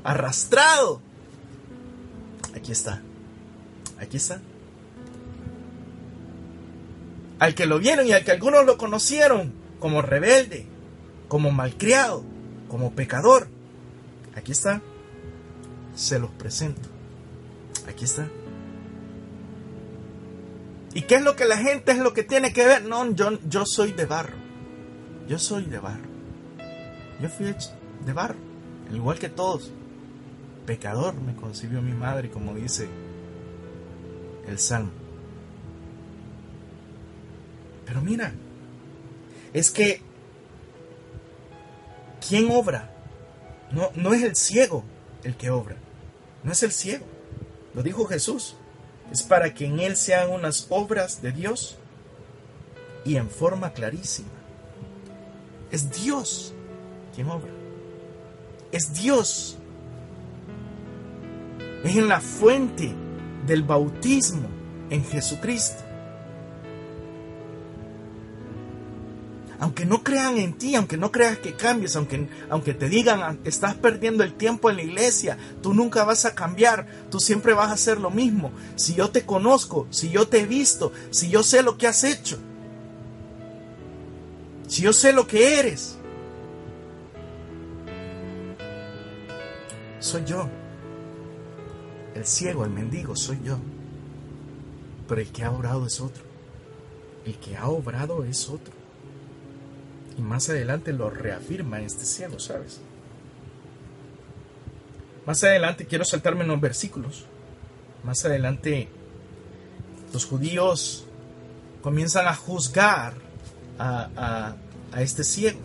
[0.04, 1.00] arrastrado.
[2.54, 3.02] Aquí está.
[3.98, 4.42] Aquí está.
[7.40, 10.66] Al que lo vieron y al que algunos lo conocieron como rebelde,
[11.30, 12.26] como malcriado,
[12.68, 13.48] como pecador.
[14.36, 14.82] Aquí está.
[15.96, 16.90] Se los presento.
[17.88, 18.28] Aquí está.
[20.94, 22.84] ¿Y qué es lo que la gente es lo que tiene que ver?
[22.84, 24.43] No, yo soy de barro.
[25.28, 26.04] Yo soy de barro.
[27.22, 27.70] Yo fui hecho
[28.06, 28.36] de barro,
[28.90, 29.72] al igual que todos.
[30.66, 32.88] Pecador me concibió mi madre, como dice
[34.48, 34.92] el Salmo.
[37.86, 38.34] Pero mira,
[39.54, 40.02] es que
[42.28, 42.94] ¿quién obra?
[43.72, 44.84] No, no es el ciego
[45.24, 45.76] el que obra,
[46.44, 47.06] no es el ciego.
[47.74, 48.56] Lo dijo Jesús.
[49.12, 51.78] Es para que en él sean unas obras de Dios
[53.06, 54.30] y en forma clarísima.
[55.74, 56.54] Es Dios
[57.16, 57.52] quien obra.
[58.72, 59.58] Es Dios.
[61.84, 62.94] Es en la fuente
[63.48, 64.48] del bautismo
[64.92, 65.82] en Jesucristo.
[69.60, 73.74] Aunque no crean en ti, aunque no creas que cambies, aunque, aunque te digan estás
[73.74, 77.74] perdiendo el tiempo en la iglesia, tú nunca vas a cambiar, tú siempre vas a
[77.74, 78.52] hacer lo mismo.
[78.76, 82.04] Si yo te conozco, si yo te he visto, si yo sé lo que has
[82.04, 82.38] hecho,
[84.74, 86.00] si yo sé lo que eres,
[90.00, 90.50] soy yo.
[92.16, 93.60] El ciego, el mendigo, soy yo.
[95.08, 96.24] Pero el que ha obrado es otro.
[97.24, 98.74] El que ha obrado es otro.
[100.18, 102.82] Y más adelante lo reafirma este ciego, ¿sabes?
[105.28, 107.28] Más adelante quiero saltarme en los versículos.
[108.04, 108.90] Más adelante
[110.12, 111.06] los judíos
[111.84, 113.14] comienzan a juzgar
[113.78, 114.56] a,
[115.02, 115.60] este ciego,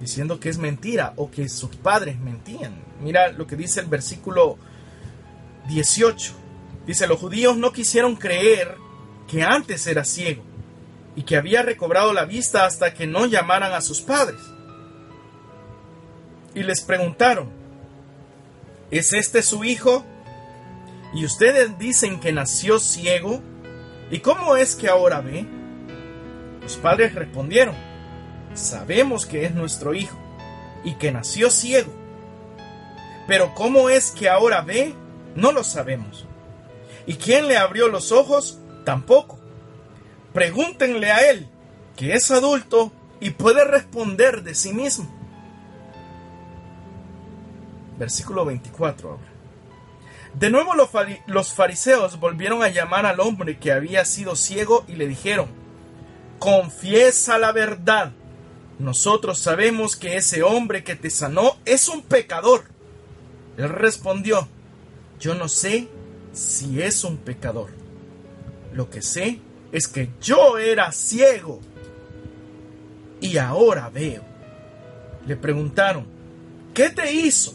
[0.00, 2.74] diciendo que es mentira o que sus padres mentían.
[3.00, 4.58] Mira lo que dice el versículo
[5.68, 6.32] 18.
[6.86, 8.76] Dice, los judíos no quisieron creer
[9.28, 10.42] que antes era ciego
[11.14, 14.40] y que había recobrado la vista hasta que no llamaran a sus padres.
[16.54, 17.50] Y les preguntaron,
[18.90, 20.04] ¿es este su hijo?
[21.14, 23.42] Y ustedes dicen que nació ciego.
[24.10, 25.46] ¿Y cómo es que ahora ve?
[26.62, 27.74] Los padres respondieron,
[28.54, 30.16] sabemos que es nuestro hijo
[30.84, 31.92] y que nació ciego.
[33.26, 34.94] Pero ¿cómo es que ahora ve?
[35.34, 36.26] No lo sabemos.
[37.06, 38.58] ¿Y quién le abrió los ojos?
[38.84, 39.38] Tampoco.
[40.32, 41.48] Pregúntenle a él,
[41.96, 45.08] que es adulto y puede responder de sí mismo.
[47.98, 49.32] Versículo 24 ahora.
[50.34, 50.72] De nuevo
[51.26, 55.48] los fariseos volvieron a llamar al hombre que había sido ciego y le dijeron,
[56.38, 58.12] confiesa la verdad.
[58.78, 62.64] Nosotros sabemos que ese hombre que te sanó es un pecador.
[63.56, 64.48] Él respondió,
[65.20, 65.88] yo no sé
[66.32, 67.70] si es un pecador.
[68.72, 71.60] Lo que sé es que yo era ciego
[73.20, 74.22] y ahora veo.
[75.26, 76.06] Le preguntaron,
[76.74, 77.54] ¿qué te hizo?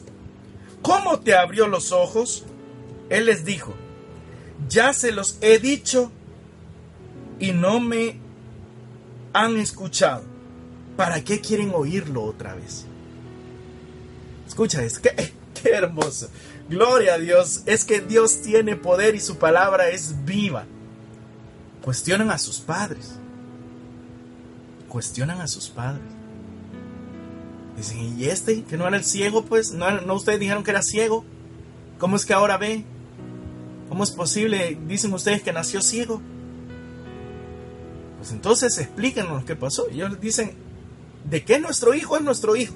[0.81, 2.45] ¿Cómo te abrió los ojos?
[3.09, 3.73] Él les dijo,
[4.69, 6.11] ya se los he dicho
[7.39, 8.19] y no me
[9.33, 10.23] han escuchado.
[10.97, 12.85] ¿Para qué quieren oírlo otra vez?
[14.47, 15.11] Escucha, es que
[15.61, 16.29] qué hermoso.
[16.67, 17.61] Gloria a Dios.
[17.67, 20.65] Es que Dios tiene poder y su palabra es viva.
[21.81, 23.13] Cuestionan a sus padres.
[24.89, 26.03] Cuestionan a sus padres.
[27.77, 29.45] Dicen, ¿y este que no era el ciego?
[29.45, 31.23] Pues, ¿no, no ustedes dijeron que era ciego?
[31.99, 32.83] ¿Cómo es que ahora ve?
[33.87, 34.77] ¿Cómo es posible?
[34.87, 36.21] Dicen ustedes que nació ciego.
[38.17, 39.87] Pues entonces explíquenos qué pasó.
[39.89, 40.66] Ellos dicen,
[41.25, 42.73] ¿de qué nuestro hijo es nuestro hijo?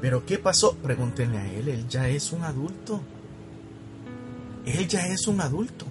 [0.00, 0.74] Pero ¿qué pasó?
[0.76, 3.00] Pregúntenle a él, él ya es un adulto.
[4.64, 5.86] Él ya es un adulto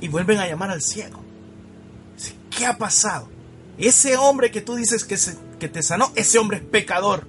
[0.00, 1.20] y vuelven a llamar al ciego.
[2.56, 3.26] ¿qué ha pasado?
[3.78, 5.16] Ese hombre que tú dices que,
[5.58, 7.26] que te sanó, ese hombre es pecador.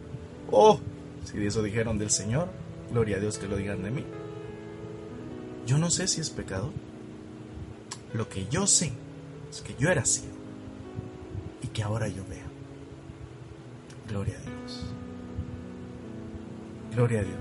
[0.52, 0.80] Oh,
[1.24, 2.50] si de eso dijeron del Señor,
[2.92, 4.06] gloria a Dios que lo digan de mí.
[5.66, 6.72] Yo no sé si es pecador.
[8.14, 8.92] Lo que yo sé
[9.50, 10.35] es que yo era ciego
[11.66, 12.46] y que ahora yo veo.
[14.08, 14.86] Gloria a Dios.
[16.94, 17.36] Gloria a Dios.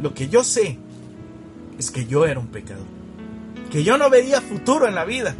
[0.00, 0.78] Lo que yo sé
[1.78, 2.84] es que yo era un pecador.
[3.70, 5.34] Que yo no veía futuro en la vida.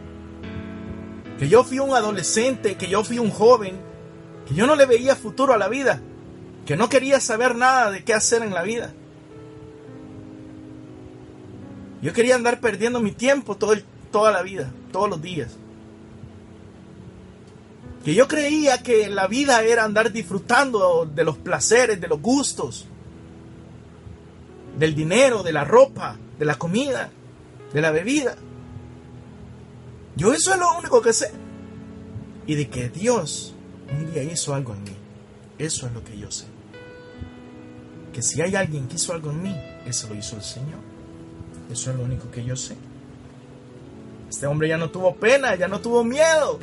[1.39, 3.77] Que yo fui un adolescente, que yo fui un joven,
[4.49, 6.01] que yo no le veía futuro a la vida.
[6.65, 8.95] Que no quería saber nada de qué hacer en la vida.
[12.01, 13.75] Yo quería andar perdiendo mi tiempo todo
[14.11, 15.59] toda la vida, todos los días.
[18.05, 22.87] Que yo creía que la vida era andar disfrutando de los placeres, de los gustos,
[24.79, 27.11] del dinero, de la ropa, de la comida,
[27.73, 28.37] de la bebida.
[30.17, 31.33] Yo eso es lo único que sé.
[32.47, 33.55] Y de que Dios
[33.91, 34.97] un día hizo algo en mí.
[35.59, 36.45] Eso es lo que yo sé.
[38.13, 40.81] Que si hay alguien que hizo algo en mí, eso lo hizo el Señor.
[41.73, 42.77] Eso es lo único que yo sé.
[44.29, 46.59] Este hombre ya no tuvo pena, ya no tuvo miedo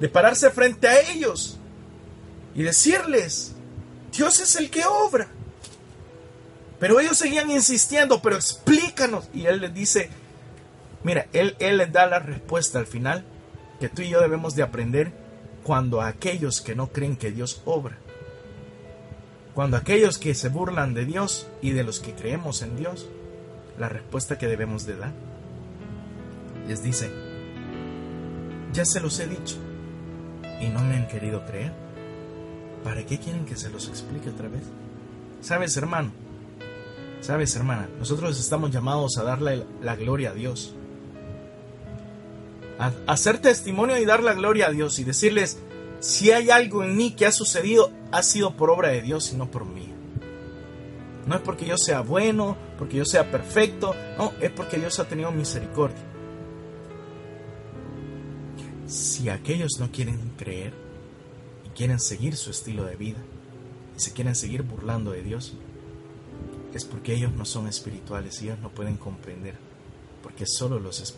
[0.00, 1.58] de pararse frente a ellos
[2.54, 3.54] y decirles,
[4.16, 5.28] Dios es el que obra.
[6.78, 9.28] Pero ellos seguían insistiendo, pero explícanos.
[9.34, 10.08] Y él les dice,
[11.04, 13.24] mira, él, él les da la respuesta al final
[13.78, 15.12] que tú y yo debemos de aprender
[15.62, 17.98] cuando aquellos que no creen que Dios obra,
[19.54, 23.06] cuando aquellos que se burlan de Dios y de los que creemos en Dios,
[23.78, 25.12] la respuesta que debemos de dar.
[26.66, 27.10] Les dice,
[28.72, 29.56] ya se los he dicho
[30.60, 31.72] y no me han querido creer.
[32.84, 34.62] ¿Para qué quieren que se los explique otra vez?
[35.40, 36.12] Sabes, hermano,
[37.20, 40.74] sabes, hermana, nosotros estamos llamados a darle la gloria a Dios.
[42.78, 45.58] A hacer testimonio y dar la gloria a Dios y decirles,
[46.00, 49.36] si hay algo en mí que ha sucedido, ha sido por obra de Dios y
[49.36, 49.92] no por mí.
[51.26, 55.04] No es porque yo sea bueno, porque yo sea perfecto, no, es porque Dios ha
[55.04, 56.09] tenido misericordia.
[58.90, 60.74] Si aquellos no quieren creer
[61.64, 63.20] y quieren seguir su estilo de vida
[63.96, 65.54] y se quieren seguir burlando de Dios,
[66.74, 69.54] es porque ellos no son espirituales y ellos no pueden comprender,
[70.24, 71.14] porque solo los,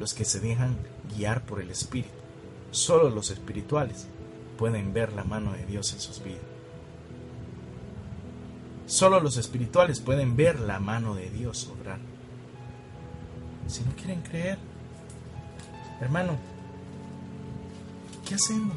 [0.00, 0.76] los que se dejan
[1.16, 2.10] guiar por el Espíritu,
[2.72, 4.08] solo los espirituales
[4.58, 6.42] pueden ver la mano de Dios en sus vidas.
[8.86, 12.00] Solo los espirituales pueden ver la mano de Dios obrar.
[13.68, 14.58] Si no quieren creer,
[16.00, 16.36] hermano,
[18.26, 18.76] ¿qué hacemos?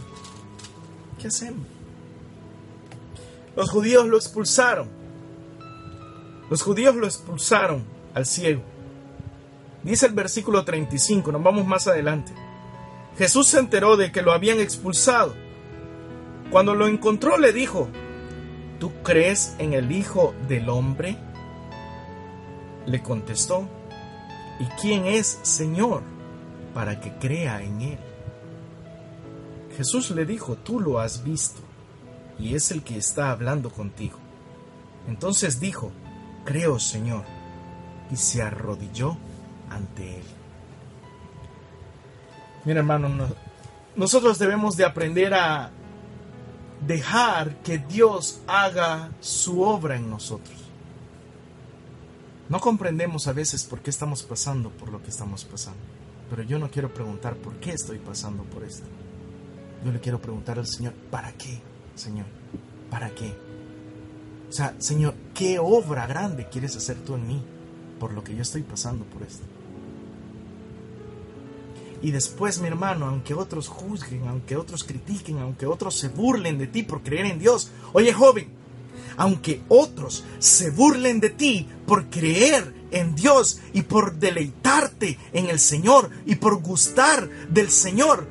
[1.20, 1.66] ¿Qué hacemos?
[3.56, 4.88] Los judíos lo expulsaron.
[6.50, 7.84] Los judíos lo expulsaron
[8.14, 8.62] al ciego.
[9.84, 12.34] Dice el versículo 35, nos vamos más adelante.
[13.18, 15.36] Jesús se enteró de que lo habían expulsado.
[16.52, 17.90] Cuando lo encontró le dijo,
[18.80, 21.18] ¿Tú crees en el Hijo del Hombre?
[22.86, 23.68] Le contestó,
[24.58, 26.02] ¿y quién es Señor
[26.74, 28.00] para que crea en Él?
[29.80, 31.62] Jesús le dijo, tú lo has visto,
[32.38, 34.18] y es el que está hablando contigo.
[35.08, 35.94] Entonces dijo,
[36.44, 37.24] creo Señor,
[38.12, 39.16] y se arrodilló
[39.70, 40.26] ante Él.
[42.66, 43.08] Mira hermano,
[43.96, 45.72] nosotros debemos de aprender a
[46.86, 50.58] dejar que Dios haga su obra en nosotros.
[52.50, 55.80] No comprendemos a veces por qué estamos pasando por lo que estamos pasando,
[56.30, 58.86] pero yo no quiero preguntar por qué estoy pasando por esto.
[59.84, 61.62] Yo le quiero preguntar al Señor, ¿para qué,
[61.96, 62.26] Señor?
[62.90, 63.34] ¿Para qué?
[64.50, 67.42] O sea, Señor, ¿qué obra grande quieres hacer tú en mí
[68.00, 69.46] por lo que yo estoy pasando por esto?
[72.02, 76.68] Y después, mi hermano, aunque otros juzguen, aunque otros critiquen, aunque otros se burlen de
[76.68, 78.50] ti por creer en Dios, oye joven,
[79.18, 85.60] aunque otros se burlen de ti por creer en Dios y por deleitarte en el
[85.60, 88.28] Señor y por gustar del Señor,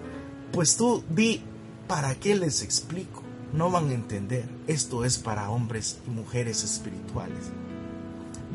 [0.53, 1.42] pues tú di,
[1.86, 3.22] ¿para qué les explico?
[3.53, 4.49] No van a entender.
[4.66, 7.51] Esto es para hombres y mujeres espirituales.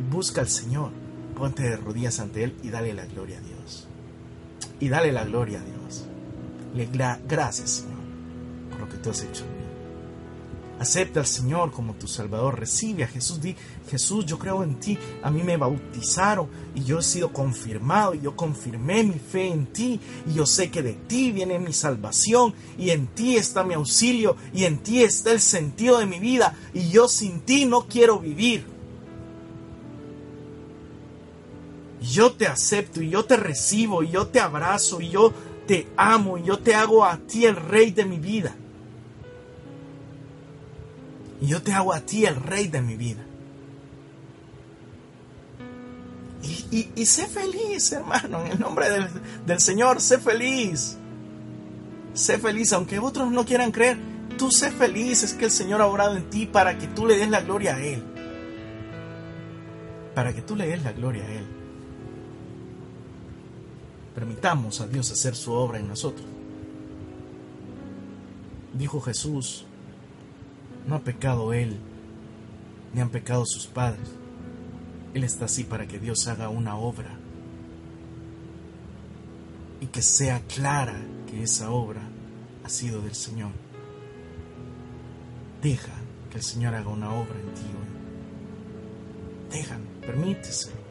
[0.09, 0.91] Busca al Señor,
[1.35, 3.87] ponte de rodillas ante Él y dale la gloria a Dios
[4.83, 6.05] y dale la gloria a Dios.
[6.73, 6.89] Le
[7.25, 8.01] gracias, Señor,
[8.69, 9.45] por lo que tú has hecho.
[10.79, 12.59] Acepta al Señor como tu Salvador.
[12.59, 13.41] Recibe a Jesús.
[13.41, 13.55] Di,
[13.89, 14.97] Jesús, yo creo en ti.
[15.21, 19.67] A mí me bautizaron y yo he sido confirmado y yo confirmé mi fe en
[19.67, 19.99] ti.
[20.27, 24.35] Y yo sé que de ti viene mi salvación y en ti está mi auxilio
[24.53, 26.55] y en ti está el sentido de mi vida.
[26.73, 28.73] Y yo sin ti no quiero vivir.
[32.11, 35.31] yo te acepto y yo te recibo y yo te abrazo y yo
[35.65, 38.55] te amo y yo te hago a ti el rey de mi vida.
[41.43, 43.21] Y yo te hago a ti el rey de mi vida.
[46.71, 49.07] Y, sé feliz, hermano, en el nombre del,
[49.45, 50.97] del Señor, sé feliz.
[52.13, 53.97] Sé feliz, aunque otros no quieran creer,
[54.37, 57.17] tú sé feliz, es que el Señor ha orado en ti para que tú le
[57.17, 58.03] des la gloria a Él.
[60.15, 61.45] Para que tú le des la gloria a Él.
[64.15, 66.25] Permitamos a Dios hacer su obra en nosotros.
[68.73, 69.65] Dijo Jesús,
[70.87, 71.77] no ha pecado Él,
[72.93, 74.09] ni han pecado sus padres.
[75.13, 77.17] Él está así para que Dios haga una obra
[79.79, 80.95] y que sea clara
[81.29, 82.01] que esa obra
[82.63, 83.51] ha sido del Señor.
[85.61, 85.93] Deja
[86.31, 89.57] que el Señor haga una obra en ti hoy.
[89.57, 90.83] Deja, permíteselo.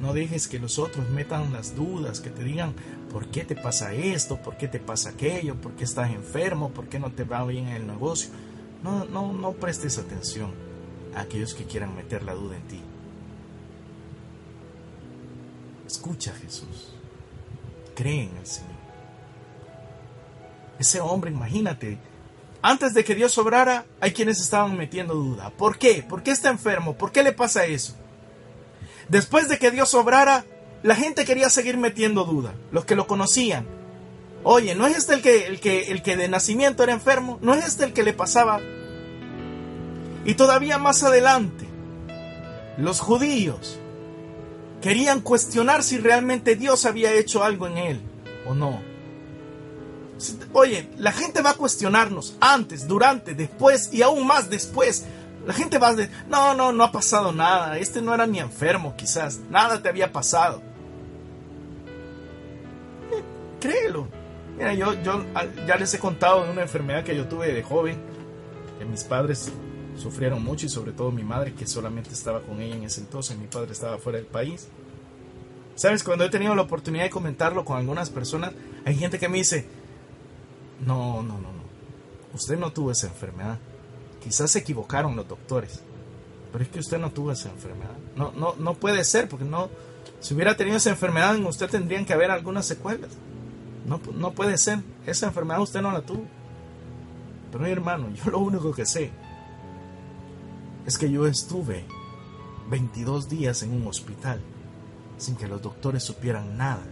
[0.00, 2.74] No dejes que los otros metan las dudas, que te digan
[3.12, 6.88] por qué te pasa esto, por qué te pasa aquello, por qué estás enfermo, por
[6.88, 8.30] qué no te va bien en el negocio.
[8.82, 10.52] No, no, no prestes atención
[11.14, 12.80] a aquellos que quieran meter la duda en ti.
[15.86, 16.94] Escucha Jesús.
[17.94, 18.70] Cree en el Señor.
[20.78, 21.98] Ese hombre, imagínate,
[22.62, 25.50] antes de que Dios obrara, hay quienes estaban metiendo duda.
[25.50, 26.02] ¿Por qué?
[26.02, 26.96] ¿Por qué está enfermo?
[26.96, 27.96] ¿Por qué le pasa eso?
[29.08, 30.44] Después de que Dios obrara,
[30.82, 33.66] la gente quería seguir metiendo duda, los que lo conocían.
[34.42, 37.38] Oye, ¿no es este el que, el que, el que de nacimiento era enfermo?
[37.42, 38.60] ¿No es este el que le pasaba?
[40.24, 41.66] Y todavía más adelante,
[42.78, 43.78] los judíos
[44.80, 48.00] querían cuestionar si realmente Dios había hecho algo en él
[48.46, 48.80] o no.
[50.52, 55.04] Oye, la gente va a cuestionarnos antes, durante, después y aún más después.
[55.46, 57.78] La gente va a decir, no, no, no ha pasado nada.
[57.78, 59.40] Este no era ni enfermo quizás.
[59.48, 60.62] Nada te había pasado.
[63.12, 63.22] Eh,
[63.58, 64.19] créelo.
[64.60, 64.92] Mira, yo,
[65.66, 67.96] ya les he contado de una enfermedad que yo tuve de joven.
[68.78, 69.50] Que mis padres
[69.96, 73.38] sufrieron mucho y sobre todo mi madre que solamente estaba con ella en ese entonces.
[73.38, 74.68] Mi padre estaba fuera del país.
[75.76, 78.52] Sabes, cuando he tenido la oportunidad de comentarlo con algunas personas,
[78.84, 79.66] hay gente que me dice,
[80.84, 81.64] no, no, no, no.
[82.34, 83.58] Usted no tuvo esa enfermedad.
[84.22, 85.80] Quizás se equivocaron los doctores.
[86.52, 87.96] Pero es que usted no tuvo esa enfermedad.
[88.14, 89.70] No, no, no puede ser, porque no.
[90.20, 93.10] Si hubiera tenido esa enfermedad, en usted tendrían que haber algunas secuelas.
[93.90, 94.78] No, puede ser.
[95.04, 96.24] Esa enfermedad usted no la tuvo.
[97.50, 99.10] Pero mi hermano, yo lo único que sé
[100.86, 101.84] es que yo estuve
[102.68, 104.40] 22 días en un hospital
[105.18, 106.82] sin que los doctores supieran nada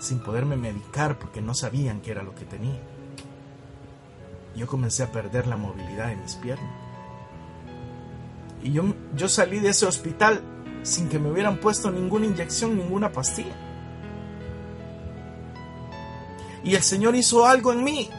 [0.00, 2.80] sin poderme medicar porque no sabían qué era lo que tenía.
[4.56, 6.74] Yo comencé a perder la movilidad de mis piernas.
[8.62, 10.40] Y yo, yo salí de ese hospital
[10.82, 13.73] sin que me hubieran puesto ninguna inyección, ninguna pastilla.
[16.64, 18.10] Y el Señor hizo algo en mí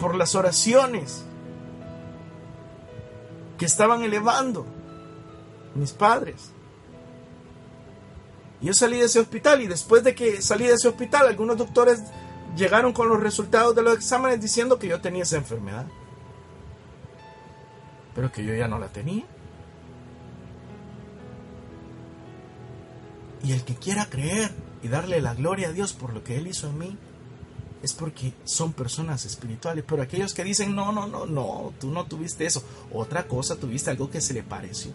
[0.00, 1.24] por las oraciones
[3.56, 4.66] que estaban elevando
[5.74, 6.50] mis padres.
[8.60, 12.02] Yo salí de ese hospital y después de que salí de ese hospital, algunos doctores
[12.56, 15.86] llegaron con los resultados de los exámenes diciendo que yo tenía esa enfermedad.
[18.14, 19.24] Pero que yo ya no la tenía.
[23.42, 24.52] Y el que quiera creer
[24.82, 26.98] y darle la gloria a Dios por lo que Él hizo en mí,
[27.82, 29.84] es porque son personas espirituales.
[29.86, 32.62] Pero aquellos que dicen, no, no, no, no, tú no tuviste eso,
[32.92, 34.92] otra cosa, tuviste algo que se le pareció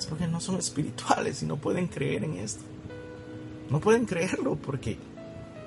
[0.00, 2.62] es porque no son espirituales y no pueden creer en esto.
[3.68, 4.98] No pueden creerlo porque,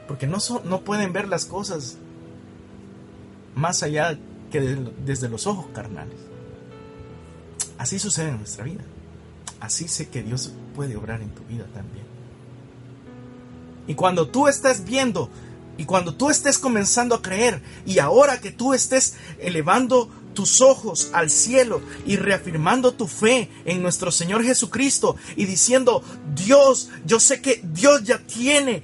[0.08, 1.98] porque no, no pueden ver las cosas
[3.56, 4.18] más allá
[4.52, 4.60] que
[5.06, 6.18] desde los ojos carnales.
[7.78, 8.84] Así sucede en nuestra vida.
[9.60, 12.06] Así sé que Dios puede obrar en tu vida también.
[13.88, 15.30] Y cuando tú estés viendo
[15.78, 21.10] y cuando tú estés comenzando a creer y ahora que tú estés elevando tus ojos
[21.14, 26.04] al cielo y reafirmando tu fe en nuestro Señor Jesucristo y diciendo,
[26.36, 28.84] Dios, yo sé que Dios ya tiene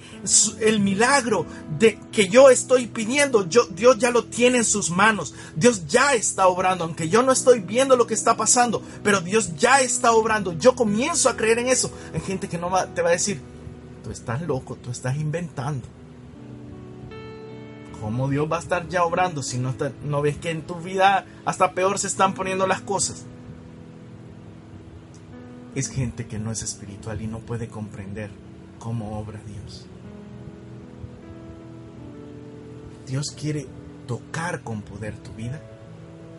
[0.61, 1.45] el milagro
[1.77, 6.13] de que yo estoy pidiendo, yo, Dios ya lo tiene en sus manos, Dios ya
[6.13, 10.11] está obrando, aunque yo no estoy viendo lo que está pasando, pero Dios ya está
[10.11, 11.91] obrando, yo comienzo a creer en eso.
[12.13, 13.41] Hay gente que no va, te va a decir,
[14.03, 15.98] tú estás loco, tú estás inventando.
[18.01, 19.75] ¿Cómo Dios va a estar ya obrando si no,
[20.05, 23.25] no ves que en tu vida hasta peor se están poniendo las cosas?
[25.75, 28.31] Es gente que no es espiritual y no puede comprender
[28.79, 29.85] cómo obra Dios.
[33.05, 33.67] Dios quiere
[34.07, 35.61] tocar con poder tu vida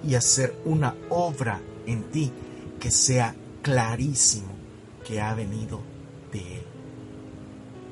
[0.02, 2.32] y hacer una obra en ti
[2.78, 4.48] que sea clarísimo
[5.06, 5.80] que ha venido
[6.32, 6.64] de Él.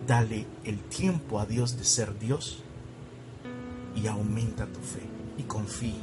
[0.07, 2.63] Dale el tiempo a Dios de ser Dios
[4.03, 5.03] y aumenta tu fe
[5.37, 6.01] y confía.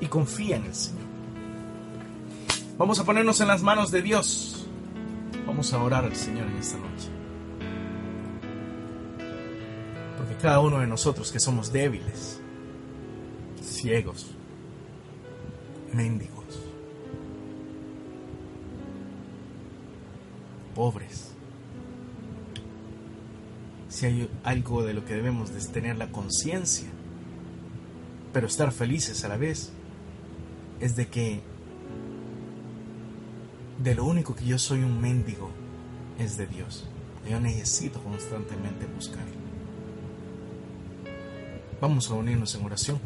[0.00, 1.06] Y confía en el Señor.
[2.76, 4.66] Vamos a ponernos en las manos de Dios.
[5.46, 7.08] Vamos a orar al Señor en esta noche.
[10.18, 12.40] Porque cada uno de nosotros que somos débiles,
[13.62, 14.32] ciegos,
[15.94, 16.44] mendigos,
[20.74, 21.30] pobres,
[23.88, 26.90] si hay algo de lo que debemos de tener la conciencia,
[28.36, 29.70] pero estar felices a la vez,
[30.78, 31.40] es de que
[33.82, 35.48] de lo único que yo soy un mendigo
[36.18, 36.84] es de Dios.
[37.26, 39.32] Yo necesito constantemente buscarlo.
[41.80, 43.00] Vamos a unirnos en oración.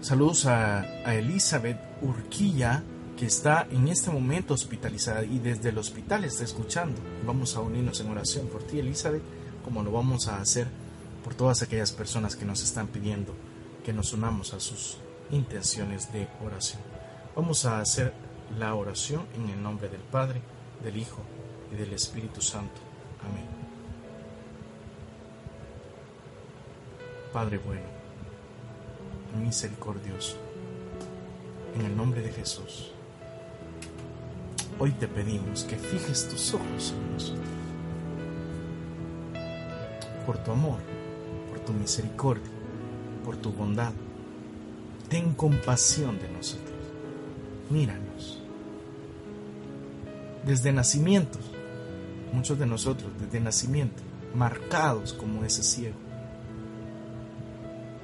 [0.00, 2.82] Saludos a, a, Elizabeth Urquilla,
[3.18, 6.98] que está en este momento hospitalizada y desde el hospital está escuchando.
[7.26, 9.20] Vamos a unirnos en oración por ti, Elizabeth,
[9.62, 10.85] como lo vamos a hacer
[11.26, 13.34] por todas aquellas personas que nos están pidiendo
[13.84, 14.98] que nos unamos a sus
[15.32, 16.80] intenciones de oración.
[17.34, 18.12] Vamos a hacer
[18.56, 20.40] la oración en el nombre del Padre,
[20.84, 21.20] del Hijo
[21.72, 22.80] y del Espíritu Santo.
[23.28, 23.44] Amén.
[27.32, 27.82] Padre bueno,
[29.42, 30.36] misericordioso,
[31.74, 32.92] en el nombre de Jesús,
[34.78, 37.48] hoy te pedimos que fijes tus ojos en nosotros.
[40.24, 40.78] Por tu amor,
[41.66, 42.50] tu misericordia,
[43.24, 43.92] por tu bondad,
[45.10, 46.74] ten compasión de nosotros
[47.68, 48.40] míranos.
[50.46, 51.38] Desde nacimiento,
[52.32, 54.02] muchos de nosotros desde nacimiento,
[54.34, 55.96] marcados como ese ciego,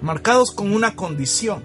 [0.02, 1.62] marcados con una condición.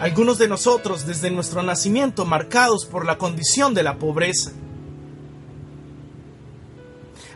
[0.00, 4.52] Algunos de nosotros desde nuestro nacimiento marcados por la condición de la pobreza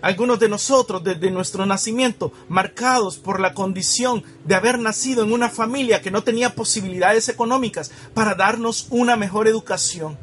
[0.05, 5.49] algunos de nosotros desde nuestro nacimiento, marcados por la condición de haber nacido en una
[5.49, 10.19] familia que no tenía posibilidades económicas para darnos una mejor educación.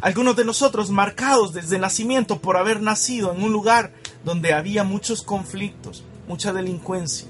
[0.00, 3.92] Algunos de nosotros marcados desde nacimiento por haber nacido en un lugar
[4.24, 7.28] donde había muchos conflictos, mucha delincuencia,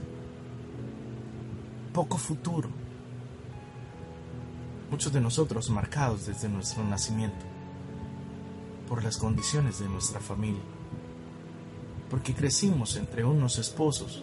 [1.93, 2.71] poco futuro.
[4.91, 7.48] Muchos de nosotros marcados desde nuestro nacimiento
[8.89, 10.63] por las condiciones de nuestra familia,
[12.11, 14.23] porque crecimos entre unos esposos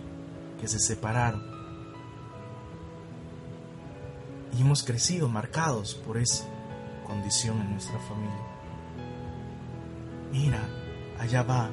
[0.59, 1.43] que se separaron
[4.57, 6.45] y hemos crecido marcados por esa
[7.05, 8.45] condición en nuestra familia.
[10.32, 10.61] Mira,
[11.20, 11.70] allá va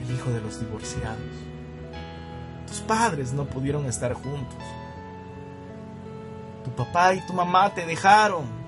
[0.00, 1.20] el hijo de los divorciados.
[2.66, 4.58] Tus padres no pudieron estar juntos.
[6.64, 8.61] Tu papá y tu mamá te dejaron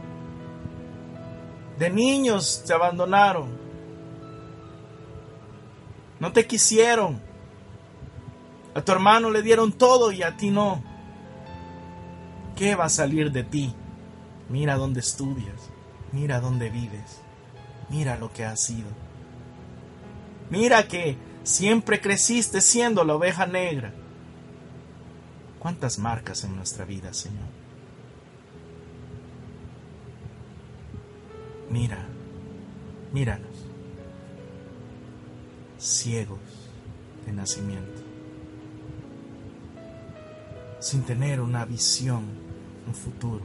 [1.79, 3.59] de niños te abandonaron.
[6.21, 7.21] No te quisieron.
[8.75, 10.83] A tu hermano le dieron todo y a ti no.
[12.57, 13.75] ¿Qué va a salir de ti?
[14.49, 15.71] Mira dónde estudias.
[16.13, 17.21] Mira dónde vives.
[17.89, 18.89] Mira lo que has sido.
[20.51, 23.93] Mira que siempre creciste siendo la oveja negra.
[25.59, 27.64] ¿Cuántas marcas en nuestra vida, Señor?
[31.75, 31.99] Mira,
[33.13, 33.67] míranos,
[35.77, 36.39] ciegos
[37.27, 38.01] de nacimiento,
[40.79, 42.27] sin tener una visión,
[42.87, 43.43] un futuro,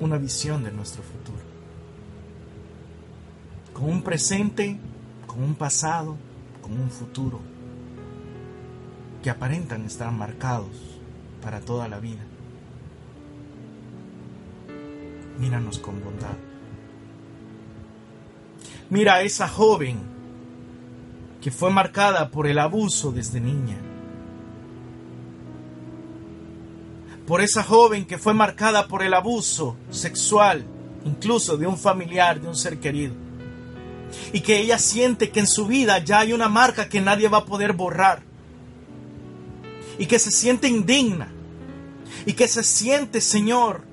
[0.00, 1.42] una visión de nuestro futuro,
[3.72, 4.78] con un presente,
[5.26, 6.14] con un pasado,
[6.60, 7.40] con un futuro,
[9.22, 11.00] que aparentan estar marcados
[11.40, 12.35] para toda la vida
[15.38, 16.36] míranos con bondad.
[18.90, 19.98] Mira a esa joven
[21.40, 23.76] que fue marcada por el abuso desde niña.
[27.26, 30.64] Por esa joven que fue marcada por el abuso sexual,
[31.04, 33.14] incluso de un familiar, de un ser querido.
[34.32, 37.38] Y que ella siente que en su vida ya hay una marca que nadie va
[37.38, 38.22] a poder borrar.
[39.98, 41.28] Y que se siente indigna.
[42.26, 43.85] Y que se siente, Señor,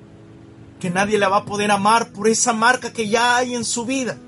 [0.84, 3.86] que nadie la va a poder amar por esa marca que ya hay en su
[3.86, 4.18] vida.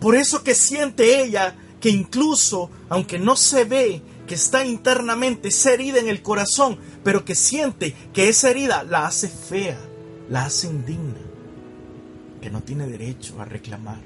[0.00, 5.74] Por eso que siente ella que incluso, aunque no se ve, que está internamente esa
[5.74, 9.78] herida en el corazón, pero que siente que esa herida la hace fea,
[10.30, 11.20] la hace indigna,
[12.40, 14.00] que no tiene derecho a reclamar,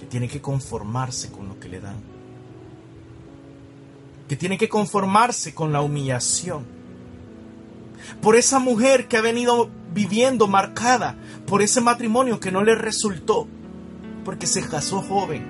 [0.00, 2.02] que tiene que conformarse con lo que le dan,
[4.28, 6.77] que tiene que conformarse con la humillación
[8.20, 13.46] por esa mujer que ha venido viviendo marcada por ese matrimonio que no le resultó,
[14.24, 15.46] porque se casó joven,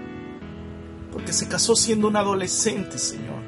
[1.12, 3.42] porque se casó siendo un adolescente, Señor,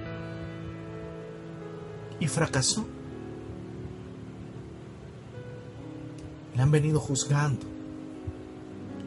[2.19, 2.87] y fracasó.
[6.55, 7.67] Le han venido juzgando.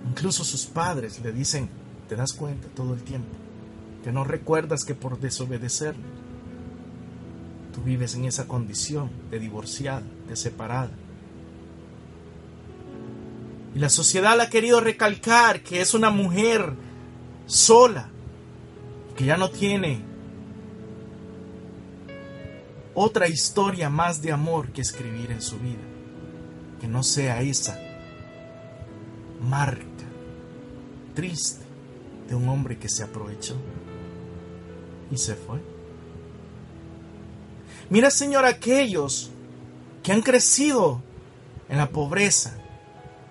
[0.09, 1.69] Incluso sus padres le dicen,
[2.07, 3.35] te das cuenta todo el tiempo,
[4.03, 6.03] que no recuerdas que por desobedecerle,
[7.73, 10.91] tú vives en esa condición de divorciada, de separada.
[13.75, 16.73] Y la sociedad le ha querido recalcar que es una mujer
[17.47, 18.09] sola,
[19.17, 20.01] que ya no tiene
[22.93, 25.81] otra historia más de amor que escribir en su vida,
[26.79, 27.79] que no sea esa
[29.41, 29.87] marca
[31.15, 31.63] triste
[32.27, 33.55] de un hombre que se aprovechó
[35.11, 35.72] y se fue.
[37.89, 39.31] Mira, Señor, aquellos
[40.01, 41.01] que han crecido
[41.69, 42.57] en la pobreza,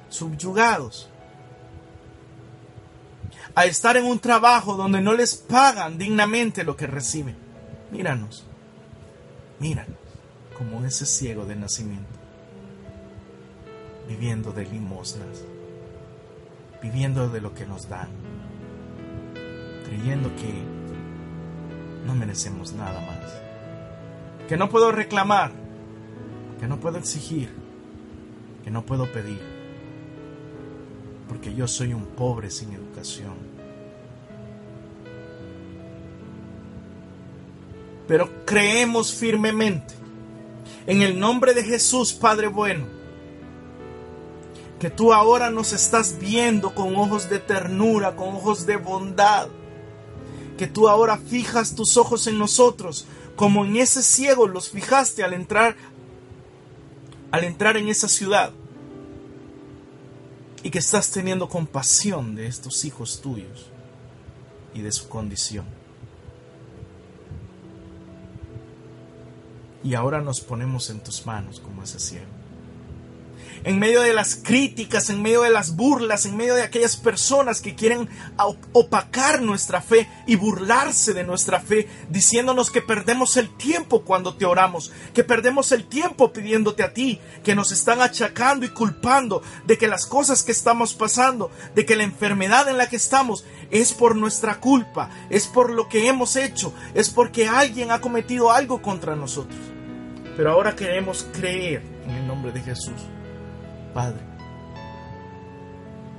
[0.09, 1.09] subyugados,
[3.55, 7.37] a estar en un trabajo donde no les pagan dignamente lo que reciben.
[7.91, 8.45] Míranos,
[9.59, 10.03] míranos
[10.57, 12.19] como ese ciego de nacimiento,
[14.09, 15.45] viviendo de limosnas,
[16.81, 18.09] viviendo de lo que nos dan,
[19.85, 20.53] creyendo que
[22.07, 23.52] no merecemos nada más,
[24.53, 25.51] que no puedo reclamar,
[26.61, 27.49] que no puedo exigir,
[28.63, 29.41] que no puedo pedir
[31.27, 33.33] porque yo soy un pobre sin educación.
[38.07, 39.95] Pero creemos firmemente
[40.87, 42.85] en el nombre de Jesús, Padre bueno,
[44.79, 49.49] que tú ahora nos estás viendo con ojos de ternura, con ojos de bondad,
[50.59, 53.07] que tú ahora fijas tus ojos en nosotros,
[53.37, 55.77] como en ese ciego los fijaste al entrar
[57.31, 58.53] al entrar en esa ciudad
[60.63, 63.67] y que estás teniendo compasión de estos hijos tuyos
[64.75, 65.65] y de su condición.
[69.83, 72.42] Y ahora nos ponemos en tus manos como ese cielo
[73.65, 77.61] en medio de las críticas, en medio de las burlas, en medio de aquellas personas
[77.61, 78.09] que quieren
[78.73, 84.45] opacar nuestra fe y burlarse de nuestra fe, diciéndonos que perdemos el tiempo cuando te
[84.45, 89.79] oramos, que perdemos el tiempo pidiéndote a ti, que nos están achacando y culpando de
[89.79, 93.93] que las cosas que estamos pasando, de que la enfermedad en la que estamos es
[93.93, 98.83] por nuestra culpa, es por lo que hemos hecho, es porque alguien ha cometido algo
[98.83, 99.59] contra nosotros.
[100.37, 102.95] Pero ahora queremos creer en el nombre de Jesús
[103.93, 104.21] Padre,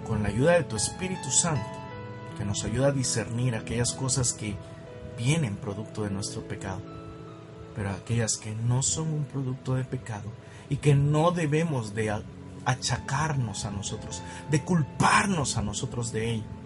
[0.05, 1.65] con la ayuda de tu Espíritu Santo,
[2.38, 4.55] que nos ayuda a discernir aquellas cosas que
[5.17, 6.82] vienen producto de nuestro pecado,
[7.76, 10.30] pero aquellas que no son un producto de pecado
[10.69, 12.15] y que no debemos de
[12.65, 16.62] achacarnos a nosotros, de culparnos a nosotros de ello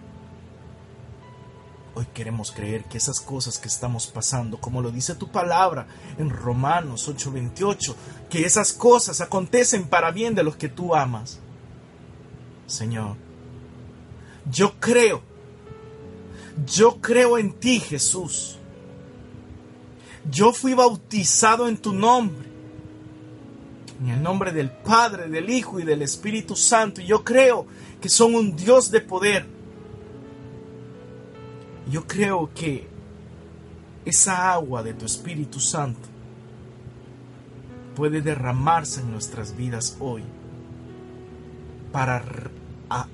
[1.98, 5.88] Hoy queremos creer que esas cosas que estamos pasando, como lo dice tu palabra
[6.20, 7.96] en Romanos 8:28,
[8.30, 11.40] que esas cosas acontecen para bien de los que tú amas.
[12.68, 13.16] Señor,
[14.52, 15.24] yo creo,
[16.68, 18.60] yo creo en ti Jesús.
[20.30, 22.48] Yo fui bautizado en tu nombre,
[24.02, 27.02] en el nombre del Padre, del Hijo y del Espíritu Santo.
[27.02, 27.66] Y yo creo
[28.00, 29.57] que son un Dios de poder
[31.90, 32.88] yo creo que
[34.06, 36.08] esa agua de tu Espíritu Santo
[37.96, 40.24] puede derramarse en nuestras vidas hoy
[41.92, 42.24] para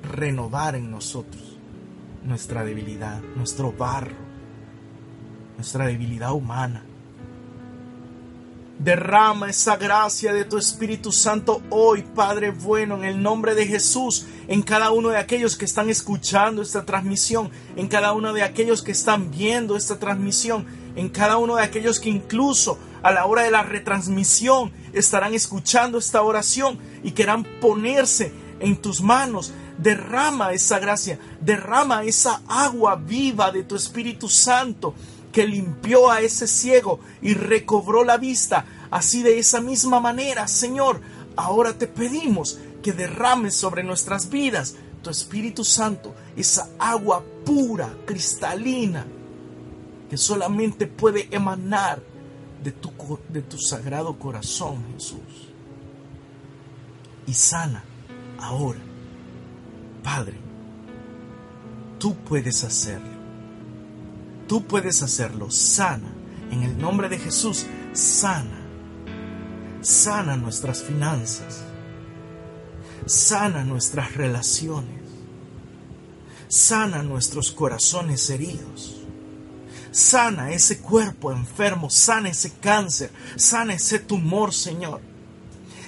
[0.03, 1.57] renovar en nosotros
[2.23, 4.15] nuestra debilidad, nuestro barro,
[5.57, 6.83] nuestra debilidad humana
[8.83, 14.25] Derrama esa gracia de tu Espíritu Santo hoy, Padre bueno, en el nombre de Jesús,
[14.49, 18.83] en cada uno de aquellos que están escuchando esta transmisión, en cada uno de aquellos
[18.83, 20.65] que están viendo esta transmisión,
[20.97, 25.97] en cada uno de aquellos que incluso a la hora de la retransmisión estarán escuchando
[25.97, 29.53] esta oración y querrán ponerse en tus manos.
[29.77, 34.93] Derrama esa gracia, derrama esa agua viva de tu Espíritu Santo
[35.33, 38.65] que limpió a ese ciego y recobró la vista.
[38.89, 41.01] Así de esa misma manera, Señor,
[41.35, 49.05] ahora te pedimos que derrames sobre nuestras vidas tu Espíritu Santo, esa agua pura, cristalina,
[50.09, 52.01] que solamente puede emanar
[52.63, 52.91] de tu,
[53.27, 55.49] de tu sagrado corazón, Jesús.
[57.27, 57.83] Y sana
[58.39, 58.79] ahora.
[60.01, 60.37] Padre,
[61.99, 63.12] tú puedes hacerlo.
[64.47, 65.49] Tú puedes hacerlo.
[65.51, 66.13] Sana.
[66.51, 68.59] En el nombre de Jesús, sana.
[69.81, 71.61] sana nuestras finanzas,
[73.05, 75.01] sana nuestras relaciones,
[76.47, 79.01] sana nuestros corazones heridos,
[79.91, 85.01] sana ese cuerpo enfermo, sana ese cáncer, sana ese tumor, Señor.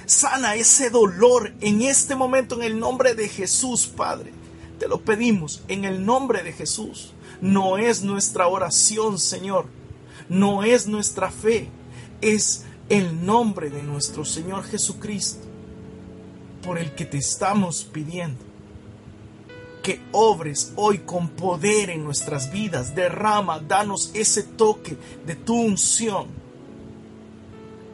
[0.08, 4.32] Sana ese dolor en este momento en el nombre de Jesús, Padre.
[4.78, 7.15] Te lo pedimos en el nombre de Jesús.
[7.42, 9.66] No es nuestra oración, Señor.
[10.30, 11.70] No es nuestra fe.
[12.22, 15.46] Es el nombre de nuestro Señor Jesucristo
[16.64, 18.44] por el que te estamos pidiendo
[19.84, 22.96] que obres hoy con poder en nuestras vidas.
[22.96, 26.28] Derrama, danos ese toque de tu unción.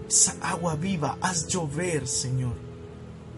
[0.08, 2.54] Esa agua viva, haz llover, Señor,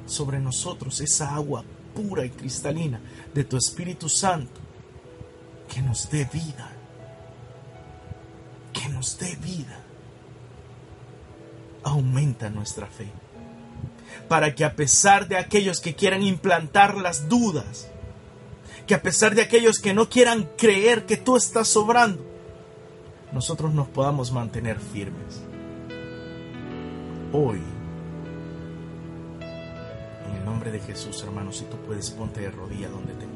[0.05, 1.63] sobre nosotros esa agua
[1.95, 3.01] pura y cristalina
[3.33, 4.62] de tu Espíritu Santo
[5.74, 6.69] que nos dé vida.
[8.71, 9.80] Que nos dé vida.
[11.84, 13.07] Aumenta nuestra fe.
[14.28, 17.89] Para que a pesar de aquellos que quieran implantar las dudas,
[18.86, 22.24] que a pesar de aquellos que no quieran creer que tú estás sobrando,
[23.32, 25.41] nosotros nos podamos mantener firmes.
[27.32, 27.61] Hoy,
[30.28, 33.32] en el nombre de Jesús, hermano, si tú puedes, ponte de rodillas donde te.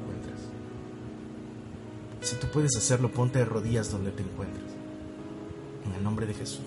[2.27, 4.65] Si tú puedes hacerlo, ponte de rodillas donde te encuentras.
[5.85, 6.65] En el nombre de Jesús.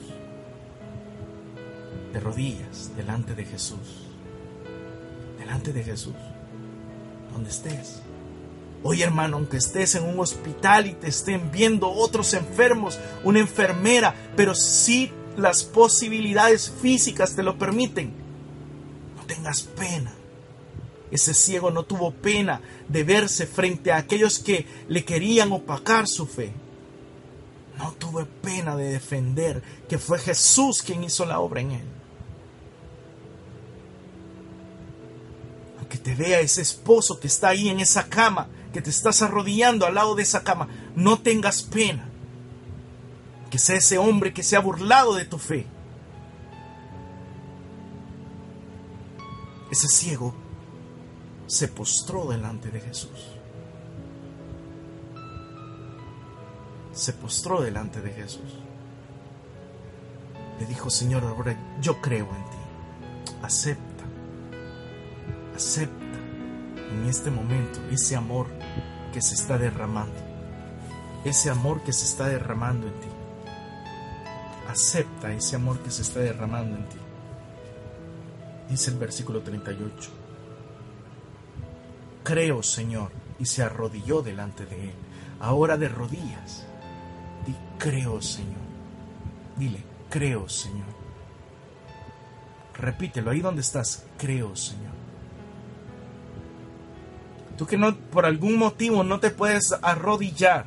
[2.14, 4.06] De rodillas delante de Jesús.
[5.38, 6.14] Delante de Jesús.
[7.34, 8.00] Donde estés.
[8.82, 14.14] Hoy hermano, aunque estés en un hospital y te estén viendo otros enfermos, una enfermera,
[14.36, 18.14] pero si las posibilidades físicas te lo permiten,
[19.14, 20.14] no tengas pena.
[21.10, 26.26] Ese ciego no tuvo pena de verse frente a aquellos que le querían opacar su
[26.26, 26.52] fe.
[27.78, 31.86] No tuvo pena de defender que fue Jesús quien hizo la obra en él.
[35.80, 39.86] Aunque te vea ese esposo que está ahí en esa cama, que te estás arrodillando
[39.86, 42.08] al lado de esa cama, no tengas pena.
[43.50, 45.66] Que sea ese hombre que se ha burlado de tu fe.
[49.72, 50.34] Ese ciego
[51.50, 53.26] se postró delante de Jesús.
[56.92, 58.54] Se postró delante de Jesús.
[60.60, 63.34] Le dijo, Señor, ahora yo creo en ti.
[63.42, 64.04] Acepta.
[65.56, 66.18] Acepta
[66.92, 68.46] en este momento ese amor
[69.12, 70.20] que se está derramando.
[71.24, 73.08] Ese amor que se está derramando en ti.
[74.68, 76.98] Acepta ese amor que se está derramando en ti.
[78.68, 80.19] Dice el versículo 38.
[82.30, 83.10] Creo, Señor,
[83.40, 84.94] y se arrodilló delante de él.
[85.40, 86.64] Ahora de rodillas.
[87.44, 88.60] Di, creo, Señor.
[89.56, 90.86] Dile, creo, Señor.
[92.74, 94.06] Repítelo ahí donde estás.
[94.16, 94.92] Creo, Señor.
[97.58, 100.66] Tú que no, por algún motivo no te puedes arrodillar,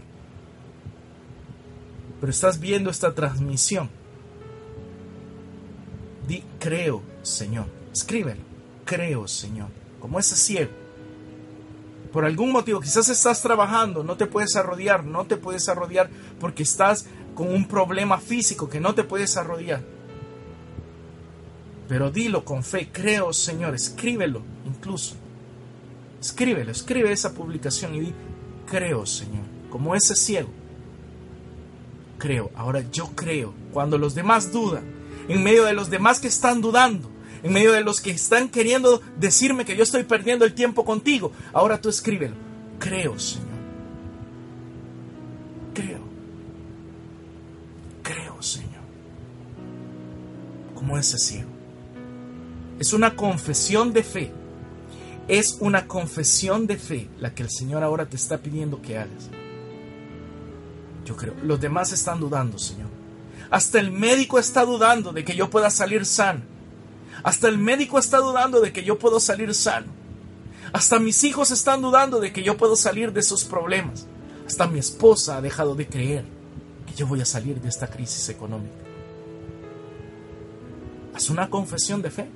[2.20, 3.89] pero estás viendo esta transmisión.
[6.28, 7.68] Di, creo, Señor.
[7.93, 8.41] Escríbelo.
[8.84, 9.70] Creo, Señor.
[10.01, 10.82] Como ese ciego.
[12.14, 16.61] Por algún motivo, quizás estás trabajando, no te puedes arrodillar, no te puedes arrodillar porque
[16.61, 19.82] estás con un problema físico que no te puedes arrodillar.
[21.89, 25.16] Pero dilo con fe, creo, Señor, escríbelo incluso.
[26.22, 28.14] Escríbelo, escribe esa publicación y di,
[28.68, 30.49] creo, Señor, como ese ciego.
[32.20, 33.55] Creo, ahora yo creo.
[33.74, 34.84] Cuando los demás dudan,
[35.28, 37.09] en medio de los demás que están dudando,
[37.44, 41.32] en medio de los que están queriendo decirme que yo estoy perdiendo el tiempo contigo,
[41.52, 42.36] ahora tú escríbelo.
[42.80, 43.48] Creo, Señor.
[45.74, 46.02] Creo.
[48.02, 48.84] Creo, Señor.
[50.74, 51.50] Como ese ciego.
[52.80, 54.32] Es una confesión de fe
[55.28, 59.30] es una confesión de fe la que el Señor ahora te está pidiendo que hagas.
[61.06, 62.89] Yo creo, los demás están dudando, Señor.
[63.50, 66.41] Hasta el médico está dudando de que yo pueda salir sano.
[67.22, 69.88] Hasta el médico está dudando de que yo puedo salir sano.
[70.72, 74.07] Hasta mis hijos están dudando de que yo puedo salir de esos problemas.
[74.47, 76.26] Hasta mi esposa ha dejado de creer
[76.88, 78.76] que yo voy a salir de esta crisis económica.
[81.14, 82.30] Haz una confesión de fe.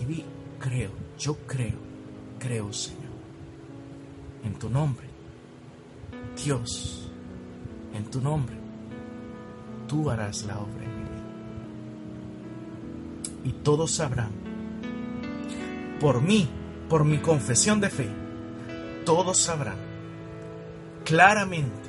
[0.00, 0.24] Y di,
[0.58, 1.74] creo yo creo,
[2.38, 3.02] creo Señor,
[4.44, 5.06] en tu nombre,
[6.42, 7.10] Dios,
[7.92, 8.54] en tu nombre,
[9.88, 10.97] tú harás la obra.
[13.48, 14.30] Y todos sabrán,
[16.00, 16.46] por mí,
[16.90, 18.06] por mi confesión de fe,
[19.06, 19.78] todos sabrán
[21.02, 21.88] claramente